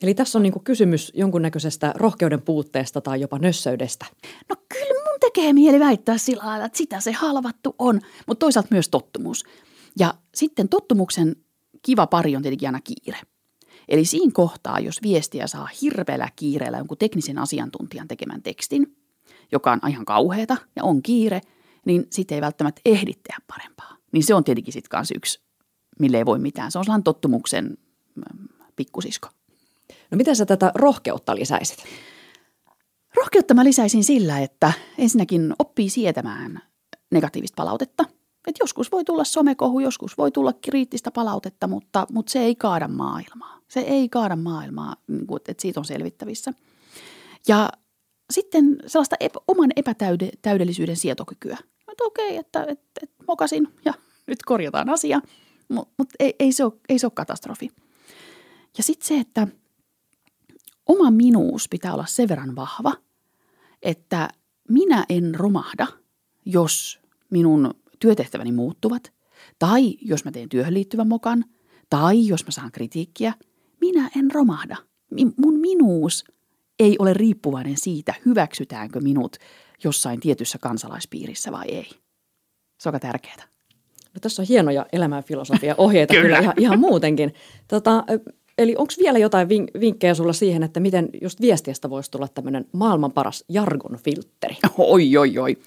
Eli 0.02 0.14
tässä 0.14 0.40
on 0.40 0.44
niin 0.44 0.54
kuin 0.54 0.64
kysymys 0.64 1.12
jonkunnäköisestä 1.16 1.94
rohkeuden 1.96 2.42
puutteesta 2.42 3.02
tai 3.02 3.22
jopa 3.22 3.40
nössöydestä. 3.40 4.06
No 4.50 4.56
kyllä 4.70 5.04
mun 5.10 5.20
tekee 5.20 5.54
mieli 5.54 5.80
väittää 5.80 6.18
sillä 6.18 6.46
lailla, 6.46 6.66
että 6.66 6.78
sitä 6.78 7.00
se 7.00 7.12
halvattu 7.12 7.76
on, 7.80 8.02
mutta 8.28 8.40
toisaalta 8.40 8.68
myös 8.72 8.90
tottumus. 8.90 9.44
Ja 10.00 10.14
sitten 10.36 10.70
tottumuksen 10.70 11.36
kiva 11.82 12.08
pari 12.08 12.36
on 12.36 12.42
tietenkin 12.42 12.68
aina 12.70 12.80
kiire. 12.82 13.18
Eli 13.88 14.06
siinä 14.06 14.32
kohtaa, 14.34 14.80
jos 14.80 15.02
viestiä 15.02 15.48
saa 15.48 15.70
hirveällä 15.82 16.30
kiireellä 16.36 16.78
jonkun 16.78 16.98
teknisen 16.98 17.38
asiantuntijan 17.38 18.08
tekemän 18.08 18.44
tekstin, 18.44 18.96
joka 19.52 19.72
on 19.72 19.90
ihan 19.90 20.06
kauheata 20.06 20.58
ja 20.76 20.84
on 20.84 21.04
kiire, 21.04 21.42
niin 21.86 22.08
sitten 22.10 22.36
ei 22.36 22.42
välttämättä 22.42 22.82
ehdi 22.86 23.14
tehdä 23.14 23.40
parempaa. 23.48 23.98
Niin 24.12 24.24
se 24.24 24.34
on 24.34 24.44
tietenkin 24.44 24.74
sitten 24.74 24.90
kanssa 24.90 25.14
yksi, 25.18 25.42
mille 26.00 26.18
ei 26.18 26.26
voi 26.26 26.40
mitään. 26.40 26.72
Se 26.72 26.80
on 26.80 26.86
sellainen 26.86 27.04
tottumuksen 27.04 27.78
mm, 28.16 28.48
pikkusisko. 28.76 29.30
No 30.12 30.18
miten 30.18 30.36
sä 30.36 30.46
tätä 30.46 30.72
rohkeutta 30.76 31.36
lisäisit? 31.36 31.84
Rohkeutta 33.16 33.54
mä 33.54 33.64
lisäisin 33.64 34.04
sillä, 34.04 34.40
että 34.40 34.74
ensinnäkin 34.98 35.54
oppii 35.60 35.90
sietämään 35.90 36.62
negatiivista 37.12 37.56
palautetta. 37.56 38.06
Et 38.48 38.56
joskus 38.60 38.92
voi 38.92 39.04
tulla 39.04 39.24
somekohu, 39.24 39.80
joskus 39.80 40.18
voi 40.18 40.32
tulla 40.32 40.54
kriittistä 40.54 41.12
palautetta, 41.12 41.68
mutta, 41.68 42.08
mutta 42.12 42.32
se 42.32 42.40
ei 42.40 42.56
kaada 42.56 42.88
maailmaa. 42.88 43.60
Se 43.68 43.80
ei 43.80 44.10
kaada 44.10 44.36
maailmaa, 44.36 44.96
niin 45.08 45.28
että 45.50 45.62
siitä 45.62 45.80
on 45.80 45.86
selvittävissä. 45.86 46.54
Ja 47.48 47.70
sitten 48.32 48.78
sellaista 48.88 49.16
ep- 49.20 49.44
oman 49.48 49.72
epätäydellisyyden 49.76 50.96
sietokykyä. 50.96 51.58
Että 51.92 52.04
okei, 52.04 52.38
että, 52.38 52.62
että, 52.62 53.00
että 53.02 53.24
mokasin 53.28 53.68
ja 53.86 53.94
nyt 54.28 54.44
korjataan 54.46 54.90
asia, 54.90 55.22
mutta 55.70 55.94
mut 55.98 56.10
ei, 56.20 56.36
ei, 56.40 56.52
se 56.52 56.64
ole, 56.64 56.74
ei 56.90 57.00
se 57.00 57.06
ole 57.06 57.12
katastrofi. 57.16 57.72
Ja 58.78 58.84
sitten 58.84 59.08
se, 59.08 59.20
että 59.20 59.48
oma 60.86 61.12
minuus 61.12 61.70
pitää 61.70 61.94
olla 61.94 62.06
sen 62.06 62.30
verran 62.30 62.56
vahva, 62.56 62.94
että 63.82 64.30
minä 64.70 65.06
en 65.10 65.36
romahda, 65.36 65.88
jos 66.46 67.00
minun 67.30 67.74
työtehtäväni 68.00 68.52
muuttuvat, 68.52 69.14
tai 69.60 69.96
jos 70.02 70.26
mä 70.26 70.32
teen 70.32 70.50
työhön 70.50 70.74
liittyvän 70.74 71.08
mokan, 71.08 71.46
tai 71.90 72.28
jos 72.28 72.46
mä 72.46 72.52
saan 72.52 72.72
kritiikkiä, 72.72 73.34
minä 73.82 74.10
en 74.18 74.32
romahda. 74.32 74.78
Mun 75.38 75.60
minuus 75.60 76.26
ei 76.80 76.96
ole 77.00 77.14
riippuvainen 77.14 77.78
siitä, 77.78 78.14
hyväksytäänkö 78.26 79.00
minut 79.00 79.38
jossain 79.84 80.20
tietyssä 80.20 80.58
kansalaispiirissä 80.58 81.52
vai 81.52 81.66
ei. 81.68 81.90
Se 82.80 82.90
on 82.90 83.00
tärkeää. 83.00 83.48
No, 84.14 84.20
tässä 84.22 84.42
on 84.42 84.48
hienoja 84.48 84.86
elämänfilosofia 84.92 85.76
ohjeita 85.78 86.14
kyllä. 86.14 86.24
kyllä 86.26 86.40
ihan, 86.40 86.54
ihan 86.58 86.80
muutenkin. 86.80 87.34
Tota, 87.68 88.04
eli 88.58 88.76
onko 88.78 88.94
vielä 89.00 89.18
jotain 89.20 89.50
vinkkejä 89.80 90.14
sulla 90.14 90.34
siihen, 90.34 90.64
että 90.64 90.80
miten 90.80 91.10
just 91.22 91.42
viestiästä 91.42 91.90
voisi 91.90 92.12
tulla 92.12 92.28
tämmöinen 92.28 92.66
maailman 92.72 93.12
paras 93.12 93.44
jargonfiltteri? 93.50 94.56
Oi, 94.78 95.18
oi, 95.18 95.38
oi. 95.38 95.58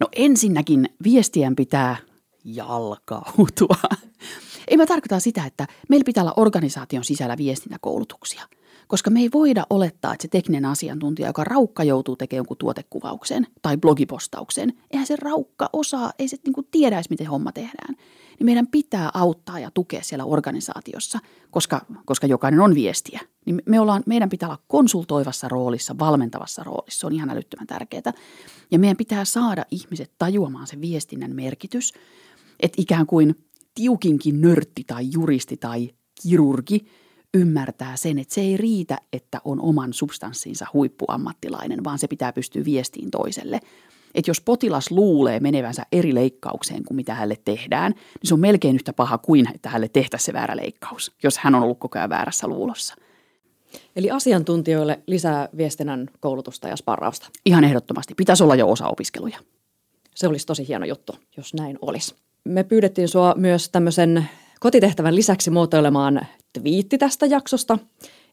No 0.00 0.08
ensinnäkin 0.16 0.88
viestien 1.04 1.56
pitää 1.56 1.96
jalkautua. 2.44 3.76
Ei 4.68 4.76
mä 4.76 4.86
tarkoita 4.86 5.20
sitä, 5.20 5.44
että 5.46 5.66
meillä 5.88 6.04
pitää 6.04 6.24
olla 6.24 6.34
organisaation 6.36 7.04
sisällä 7.04 7.36
viestintäkoulutuksia– 7.36 8.42
koska 8.86 9.10
me 9.10 9.20
ei 9.20 9.30
voida 9.34 9.66
olettaa, 9.70 10.12
että 10.12 10.22
se 10.22 10.28
tekninen 10.28 10.64
asiantuntija, 10.64 11.28
joka 11.28 11.44
raukka 11.44 11.84
joutuu 11.84 12.16
tekemään 12.16 12.38
jonkun 12.38 12.56
tuotekuvauksen 12.56 13.46
tai 13.62 13.76
blogipostauksen, 13.76 14.72
eihän 14.90 15.06
se 15.06 15.16
raukka 15.16 15.70
osaa, 15.72 16.12
ei 16.18 16.28
se 16.28 16.36
niin 16.46 16.66
tiedä 16.70 16.96
edes, 16.96 17.10
miten 17.10 17.26
homma 17.26 17.52
tehdään. 17.52 17.96
Niin 18.38 18.44
meidän 18.46 18.66
pitää 18.66 19.10
auttaa 19.14 19.58
ja 19.58 19.70
tukea 19.70 20.02
siellä 20.02 20.24
organisaatiossa, 20.24 21.18
koska, 21.50 21.86
koska 22.04 22.26
jokainen 22.26 22.60
on 22.60 22.74
viestiä. 22.74 23.20
Niin 23.46 23.62
me 23.66 23.80
ollaan, 23.80 24.02
meidän 24.06 24.28
pitää 24.28 24.48
olla 24.48 24.62
konsultoivassa 24.68 25.48
roolissa, 25.48 25.98
valmentavassa 25.98 26.64
roolissa. 26.64 27.00
Se 27.00 27.06
on 27.06 27.12
ihan 27.12 27.30
älyttömän 27.30 27.66
tärkeää. 27.66 28.12
Ja 28.70 28.78
meidän 28.78 28.96
pitää 28.96 29.24
saada 29.24 29.64
ihmiset 29.70 30.12
tajuamaan 30.18 30.66
se 30.66 30.80
viestinnän 30.80 31.34
merkitys, 31.34 31.92
että 32.60 32.82
ikään 32.82 33.06
kuin 33.06 33.34
tiukinkin 33.74 34.40
nörtti 34.40 34.84
tai 34.86 35.08
juristi 35.12 35.56
tai 35.56 35.90
kirurgi– 36.22 36.86
ymmärtää 37.36 37.96
sen, 37.96 38.18
että 38.18 38.34
se 38.34 38.40
ei 38.40 38.56
riitä, 38.56 38.98
että 39.12 39.40
on 39.44 39.60
oman 39.60 39.92
substanssinsa 39.92 40.66
huippuammattilainen, 40.72 41.84
vaan 41.84 41.98
se 41.98 42.08
pitää 42.08 42.32
pystyä 42.32 42.64
viestiin 42.64 43.10
toiselle. 43.10 43.60
Että 44.16 44.30
jos 44.30 44.40
potilas 44.40 44.90
luulee 44.90 45.40
menevänsä 45.40 45.82
eri 45.92 46.14
leikkaukseen 46.14 46.84
kuin 46.84 46.96
mitä 46.96 47.14
hänelle 47.14 47.36
tehdään, 47.44 47.92
niin 47.92 48.28
se 48.28 48.34
on 48.34 48.40
melkein 48.40 48.74
yhtä 48.74 48.92
paha 48.92 49.18
kuin, 49.18 49.48
että 49.54 49.68
hänelle 49.68 49.88
tehtäisiin 49.88 50.26
se 50.26 50.32
väärä 50.32 50.56
leikkaus, 50.56 51.12
jos 51.22 51.38
hän 51.38 51.54
on 51.54 51.62
ollut 51.62 51.78
koko 51.78 51.98
ajan 51.98 52.10
väärässä 52.10 52.48
luulossa. 52.48 52.94
Eli 53.96 54.10
asiantuntijoille 54.10 55.00
lisää 55.06 55.48
viestinnän 55.56 56.10
koulutusta 56.20 56.68
ja 56.68 56.76
sparrausta. 56.76 57.28
Ihan 57.46 57.64
ehdottomasti. 57.64 58.14
Pitäisi 58.14 58.44
olla 58.44 58.54
jo 58.54 58.70
osa 58.70 58.88
opiskeluja. 58.88 59.38
Se 60.14 60.28
olisi 60.28 60.46
tosi 60.46 60.68
hieno 60.68 60.86
juttu, 60.86 61.14
jos 61.36 61.54
näin 61.54 61.78
olisi. 61.80 62.14
Me 62.44 62.64
pyydettiin 62.64 63.08
sua 63.08 63.34
myös 63.36 63.68
tämmöisen 63.68 64.28
kotitehtävän 64.60 65.16
lisäksi 65.16 65.50
muotoilemaan 65.50 66.26
twiitti 66.52 66.98
tästä 66.98 67.26
jaksosta, 67.26 67.78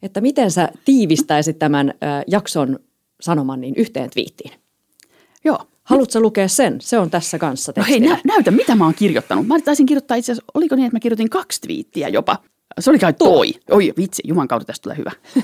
että 0.01 0.21
miten 0.21 0.51
sä 0.51 0.69
tiivistäisit 0.85 1.59
tämän 1.59 1.93
jakson 2.27 2.79
sanoman 3.21 3.61
niin 3.61 3.73
yhteen 3.77 4.09
twiittiin? 4.09 4.51
Joo. 5.43 5.59
Haluatko 5.83 6.19
lukea 6.19 6.47
sen? 6.47 6.81
Se 6.81 6.99
on 6.99 7.09
tässä 7.09 7.39
kanssa 7.39 7.73
tekstinä. 7.73 7.99
No 7.99 8.09
hei, 8.09 8.15
nä- 8.15 8.21
näytä, 8.33 8.51
mitä 8.51 8.75
mä 8.75 8.83
oon 8.85 8.93
kirjoittanut. 8.93 9.47
Mä 9.47 9.59
taisin 9.59 9.85
kirjoittaa 9.85 10.17
itse 10.17 10.31
asiassa, 10.31 10.51
oliko 10.53 10.75
niin, 10.75 10.85
että 10.85 10.95
mä 10.95 10.99
kirjoitin 10.99 11.29
kaksi 11.29 11.61
twiittiä 11.61 12.09
jopa. 12.09 12.37
Se 12.79 12.89
oli 12.89 12.99
kai 12.99 13.13
toi. 13.13 13.53
Oi 13.71 13.93
vitsi, 13.97 14.23
juman 14.25 14.47
kautta 14.47 14.65
tästä 14.65 14.83
tulee 14.83 14.97
hyvä. 14.97 15.11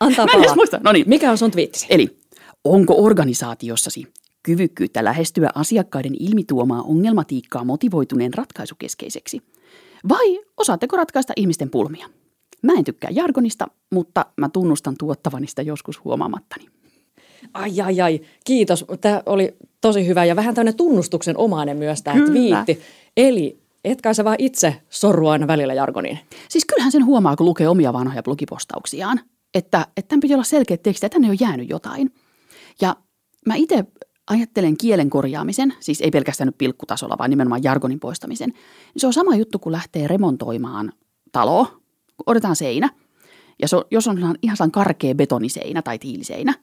Antaa 0.00 0.26
palaa. 0.26 0.54
muista. 0.54 0.80
No 0.84 0.92
niin. 0.92 1.08
Mikä 1.08 1.30
on 1.30 1.38
sun 1.38 1.50
twiittisi? 1.50 1.86
Eli, 1.90 2.18
onko 2.64 2.94
organisaatiossasi 3.04 4.06
kyvykkyyttä 4.42 5.04
lähestyä 5.04 5.50
asiakkaiden 5.54 6.14
ilmituomaa 6.18 6.82
ongelmatiikkaa 6.82 7.64
motivoituneen 7.64 8.34
ratkaisukeskeiseksi? 8.34 9.40
Vai 10.08 10.40
osaatteko 10.56 10.96
ratkaista 10.96 11.32
ihmisten 11.36 11.70
pulmia? 11.70 12.06
Mä 12.62 12.72
en 12.72 12.84
tykkää 12.84 13.10
jargonista, 13.10 13.66
mutta 13.92 14.26
mä 14.36 14.48
tunnustan 14.48 14.94
tuottavani 14.98 15.46
sitä 15.46 15.62
joskus 15.62 16.04
huomaamattani. 16.04 16.66
Ai, 17.54 17.80
ai, 17.80 18.00
ai. 18.00 18.20
Kiitos. 18.44 18.84
Tämä 19.00 19.22
oli 19.26 19.56
tosi 19.80 20.06
hyvä 20.06 20.24
ja 20.24 20.36
vähän 20.36 20.54
tämmöinen 20.54 20.76
tunnustuksen 20.76 21.38
omainen 21.38 21.76
myös 21.76 22.02
tämä 22.02 22.26
twiitti. 22.26 22.80
Eli 23.16 23.58
etkä 23.84 24.14
sä 24.14 24.24
vaan 24.24 24.36
itse 24.38 24.74
sorru 24.90 25.28
aina 25.28 25.46
välillä 25.46 25.74
jargoniin? 25.74 26.18
Siis 26.48 26.64
kyllähän 26.64 26.92
sen 26.92 27.04
huomaa, 27.04 27.36
kun 27.36 27.46
lukee 27.46 27.68
omia 27.68 27.92
vanhoja 27.92 28.22
blogipostauksiaan, 28.22 29.20
että, 29.54 29.86
että 29.96 30.08
tämän 30.08 30.20
piti 30.20 30.34
olla 30.34 30.44
selkeä 30.44 30.76
teksti, 30.76 31.06
että 31.06 31.14
tänne 31.14 31.30
on 31.30 31.40
jäänyt 31.40 31.70
jotain. 31.70 32.14
Ja 32.80 32.96
mä 33.46 33.54
itse 33.54 33.84
ajattelen 34.30 34.76
kielen 34.76 35.10
korjaamisen, 35.10 35.74
siis 35.80 36.00
ei 36.00 36.10
pelkästään 36.10 36.48
nyt 36.48 36.58
pilkkutasolla, 36.58 37.18
vaan 37.18 37.30
nimenomaan 37.30 37.62
jargonin 37.62 38.00
poistamisen, 38.00 38.48
niin 38.48 39.00
se 39.00 39.06
on 39.06 39.12
sama 39.12 39.36
juttu, 39.36 39.58
kun 39.58 39.72
lähtee 39.72 40.08
remontoimaan 40.08 40.92
taloa, 41.32 41.80
otetaan 42.26 42.56
seinä, 42.56 42.90
ja 43.62 43.68
se 43.68 43.76
on, 43.76 43.84
jos 43.90 44.08
on 44.08 44.18
ihan 44.42 44.70
karkea 44.72 45.14
betoniseinä 45.14 45.82
tai 45.82 45.98
tiiliseinä, 45.98 46.54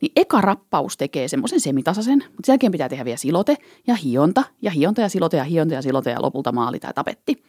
niin 0.00 0.12
eka 0.16 0.40
rappaus 0.40 0.96
tekee 0.96 1.28
semmoisen 1.28 1.60
semitasaisen, 1.60 2.18
mutta 2.18 2.46
sen 2.46 2.52
jälkeen 2.52 2.72
pitää 2.72 2.88
tehdä 2.88 3.04
vielä 3.04 3.16
silote 3.16 3.56
ja 3.86 3.94
hionta 3.94 4.44
ja 4.62 4.70
hionta 4.70 5.00
ja 5.00 5.08
silote 5.08 5.36
ja 5.36 5.44
hionta 5.44 5.74
ja 5.74 5.82
silote 5.82 6.10
ja 6.10 6.22
lopulta 6.22 6.52
maali 6.52 6.80
tai 6.80 6.94
tapetti. 6.94 7.42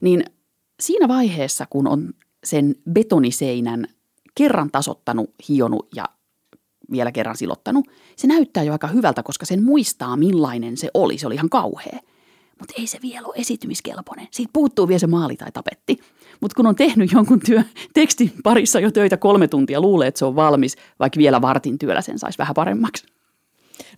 Niin 0.00 0.24
siinä 0.80 1.08
vaiheessa, 1.08 1.66
kun 1.70 1.88
on 1.88 2.14
sen 2.44 2.74
betoniseinän 2.92 3.86
kerran 4.34 4.70
tasottanut, 4.70 5.30
hionut 5.48 5.88
ja 5.94 6.04
vielä 6.90 7.12
kerran 7.12 7.36
silottanut, 7.36 7.88
se 8.16 8.26
näyttää 8.26 8.62
jo 8.62 8.72
aika 8.72 8.86
hyvältä, 8.86 9.22
koska 9.22 9.46
sen 9.46 9.64
muistaa 9.64 10.16
millainen 10.16 10.76
se 10.76 10.90
oli. 10.94 11.18
Se 11.18 11.26
oli 11.26 11.34
ihan 11.34 11.50
kauhea. 11.50 11.98
Mutta 12.58 12.74
ei 12.78 12.86
se 12.86 12.98
vielä 13.02 13.26
ole 13.26 13.34
esitymiskelpoinen. 13.36 14.28
Siitä 14.30 14.50
puuttuu 14.52 14.88
vielä 14.88 14.98
se 14.98 15.06
maali 15.06 15.36
tai 15.36 15.52
tapetti. 15.52 15.98
Mutta 16.40 16.54
kun 16.54 16.66
on 16.66 16.76
tehnyt 16.76 17.12
jonkun 17.12 17.40
työ, 17.40 17.62
tekstin 17.94 18.32
parissa 18.42 18.80
jo 18.80 18.90
töitä 18.90 19.16
kolme 19.16 19.48
tuntia, 19.48 19.80
luulee, 19.80 20.08
että 20.08 20.18
se 20.18 20.24
on 20.24 20.36
valmis, 20.36 20.76
vaikka 20.98 21.18
vielä 21.18 21.42
vartin 21.42 21.78
työllä 21.78 22.00
sen 22.00 22.18
saisi 22.18 22.38
vähän 22.38 22.54
paremmaksi. 22.54 23.06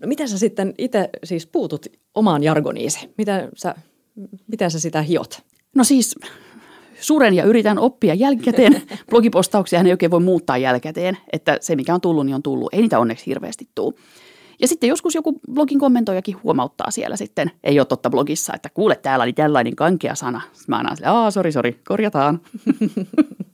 No 0.01 0.09
miten 0.09 0.29
sä 0.29 0.39
sitten 0.39 0.75
itse 0.79 1.09
siis 1.25 1.47
puutut 1.47 1.87
omaan 2.15 2.43
jargoniisi? 2.43 3.09
Miten 3.19 3.49
sä, 3.55 3.75
miten 4.47 4.71
sä 4.71 4.81
sitä 4.81 5.03
hiot? 5.03 5.43
No 5.75 5.85
siis 5.85 6.15
suren 7.01 7.35
ja 7.35 7.45
yritän 7.45 7.79
oppia 7.79 8.15
jälkikäteen. 8.15 8.83
Blogipostauksia 9.11 9.81
ei 9.81 9.91
oikein 9.91 10.11
voi 10.11 10.21
muuttaa 10.21 10.59
jälkikäteen, 10.59 11.19
että 11.33 11.59
se 11.61 11.77
mikä 11.77 11.95
on 11.95 12.01
tullut, 12.01 12.27
niin 12.27 12.35
on 12.35 12.43
tullut. 12.43 12.75
Ei 12.75 12.81
niitä 12.81 12.99
onneksi 12.99 13.27
hirveästi 13.27 13.69
tule. 13.75 13.95
Ja 14.61 14.69
sitten 14.69 14.89
joskus 14.89 15.15
joku 15.15 15.41
blogin 15.53 15.79
kommentoijakin 15.79 16.37
huomauttaa 16.43 16.91
siellä 16.91 17.17
sitten, 17.17 17.51
ei 17.65 17.81
ole 17.81 17.87
totta 17.87 18.11
blogissa, 18.11 18.53
että 18.55 18.69
kuule 18.75 18.97
täällä 18.97 19.23
oli 19.23 19.33
tällainen 19.33 19.77
kankea 19.77 20.15
sana. 20.15 20.41
Sitten 20.53 20.65
mä 20.69 20.77
aina 20.77 20.97
sille, 20.97 21.09
aa 21.09 21.31
sori 21.31 21.53
sori, 21.53 21.81
korjataan. 21.89 22.41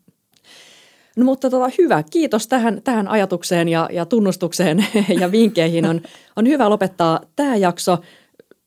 No 1.16 1.24
mutta 1.24 1.50
tota, 1.50 1.70
hyvä, 1.78 2.02
kiitos 2.10 2.48
tähän, 2.48 2.80
tähän 2.84 3.08
ajatukseen 3.08 3.68
ja, 3.68 3.88
ja 3.92 4.06
tunnustukseen 4.06 4.86
ja 5.20 5.32
vinkkeihin. 5.32 5.86
On, 5.86 6.00
on 6.36 6.46
hyvä 6.48 6.70
lopettaa 6.70 7.20
tämä 7.36 7.56
jakso. 7.56 7.98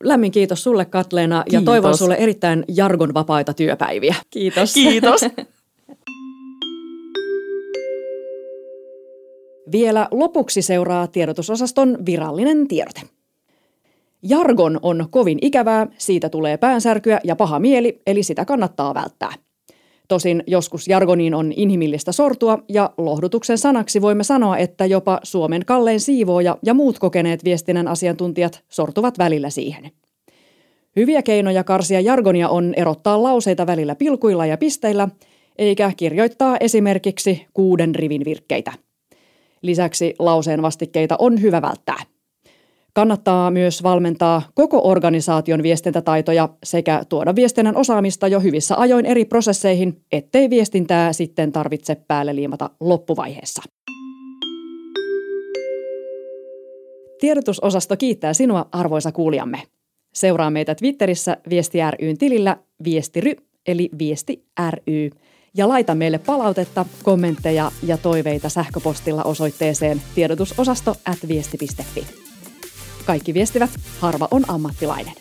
Lämmin 0.04 0.32
kiitos 0.32 0.64
sulle 0.64 0.86
Katleena 0.86 1.44
kiitos. 1.44 1.54
ja 1.54 1.66
toivon 1.66 1.98
sulle 1.98 2.16
erittäin 2.16 2.66
jargonvapaita 2.68 3.54
työpäiviä. 3.54 4.16
Kiitos. 4.30 4.74
Kiitos. 4.84 5.22
Vielä 9.76 10.08
lopuksi 10.12 10.62
seuraa 10.62 11.08
tiedotusosaston 11.08 11.98
virallinen 12.06 12.68
tiedote. 12.68 13.02
Jargon 14.24 14.80
on 14.82 15.08
kovin 15.10 15.40
ikävää, 15.42 15.88
siitä 15.98 16.30
tulee 16.30 16.58
päänsärkyä 16.58 17.20
ja 17.24 17.36
paha 17.36 17.60
mieli, 17.60 18.02
eli 18.08 18.24
sitä 18.24 18.46
kannattaa 18.46 18.94
välttää. 18.94 19.34
Tosin 20.08 20.44
joskus 20.48 20.88
jargoniin 20.88 21.34
on 21.34 21.54
inhimillistä 21.56 22.12
sortua 22.12 22.60
ja 22.70 22.90
lohdutuksen 22.98 23.58
sanaksi 23.58 24.02
voimme 24.02 24.24
sanoa, 24.24 24.58
että 24.58 24.86
jopa 24.86 25.20
Suomen 25.24 25.66
kallein 25.66 26.00
siivooja 26.00 26.58
ja 26.64 26.74
muut 26.74 27.00
kokeneet 27.00 27.44
viestinnän 27.44 27.88
asiantuntijat 27.88 28.64
sortuvat 28.70 29.18
välillä 29.18 29.50
siihen. 29.50 29.92
Hyviä 30.96 31.22
keinoja 31.24 31.64
karsia 31.64 32.02
jargonia 32.02 32.50
on 32.50 32.74
erottaa 32.78 33.24
lauseita 33.24 33.68
välillä 33.68 33.96
pilkuilla 33.96 34.46
ja 34.46 34.58
pisteillä, 34.58 35.08
eikä 35.58 35.92
kirjoittaa 35.98 36.58
esimerkiksi 36.60 37.48
kuuden 37.54 37.96
rivin 37.96 38.26
virkkeitä– 38.26 38.74
Lisäksi 39.66 40.16
lauseen 40.20 40.62
vastikkeita 40.62 41.16
on 41.20 41.42
hyvä 41.42 41.62
välttää. 41.62 42.04
Kannattaa 42.94 43.52
myös 43.52 43.84
valmentaa 43.84 44.42
koko 44.54 44.82
organisaation 44.84 45.64
viestintätaitoja 45.64 46.50
sekä 46.64 47.04
tuoda 47.10 47.36
viestinnän 47.36 47.78
osaamista 47.78 48.28
jo 48.28 48.40
hyvissä 48.40 48.76
ajoin 48.78 49.06
eri 49.06 49.26
prosesseihin, 49.26 50.02
ettei 50.12 50.50
viestintää 50.50 51.14
sitten 51.14 51.52
tarvitse 51.52 51.96
päälle 52.08 52.36
liimata 52.36 52.70
loppuvaiheessa. 52.80 53.62
Tiedotusosasto 57.20 57.98
kiittää 57.98 58.34
sinua, 58.34 58.66
arvoisa 58.72 59.12
kuulijamme. 59.12 59.62
Seuraa 60.14 60.50
meitä 60.50 60.76
Twitterissä 60.76 61.38
Viesti 61.50 61.78
tilillä 62.20 62.58
viestiry, 62.84 63.32
eli 63.68 63.90
Viesti 64.00 64.46
ry 64.70 65.10
ja 65.58 65.68
laita 65.68 65.96
meille 65.96 66.20
palautetta, 66.20 66.86
kommentteja 67.04 67.72
ja 67.84 67.98
toiveita 67.98 68.50
sähköpostilla 68.50 69.24
osoitteeseen 69.24 70.02
tiedotusosasto 70.16 70.96
at 71.06 71.18
viesti.fi. 71.28 72.08
Kaikki 73.06 73.34
viestivät, 73.34 73.70
harva 74.00 74.28
on 74.32 74.44
ammattilainen. 74.48 75.14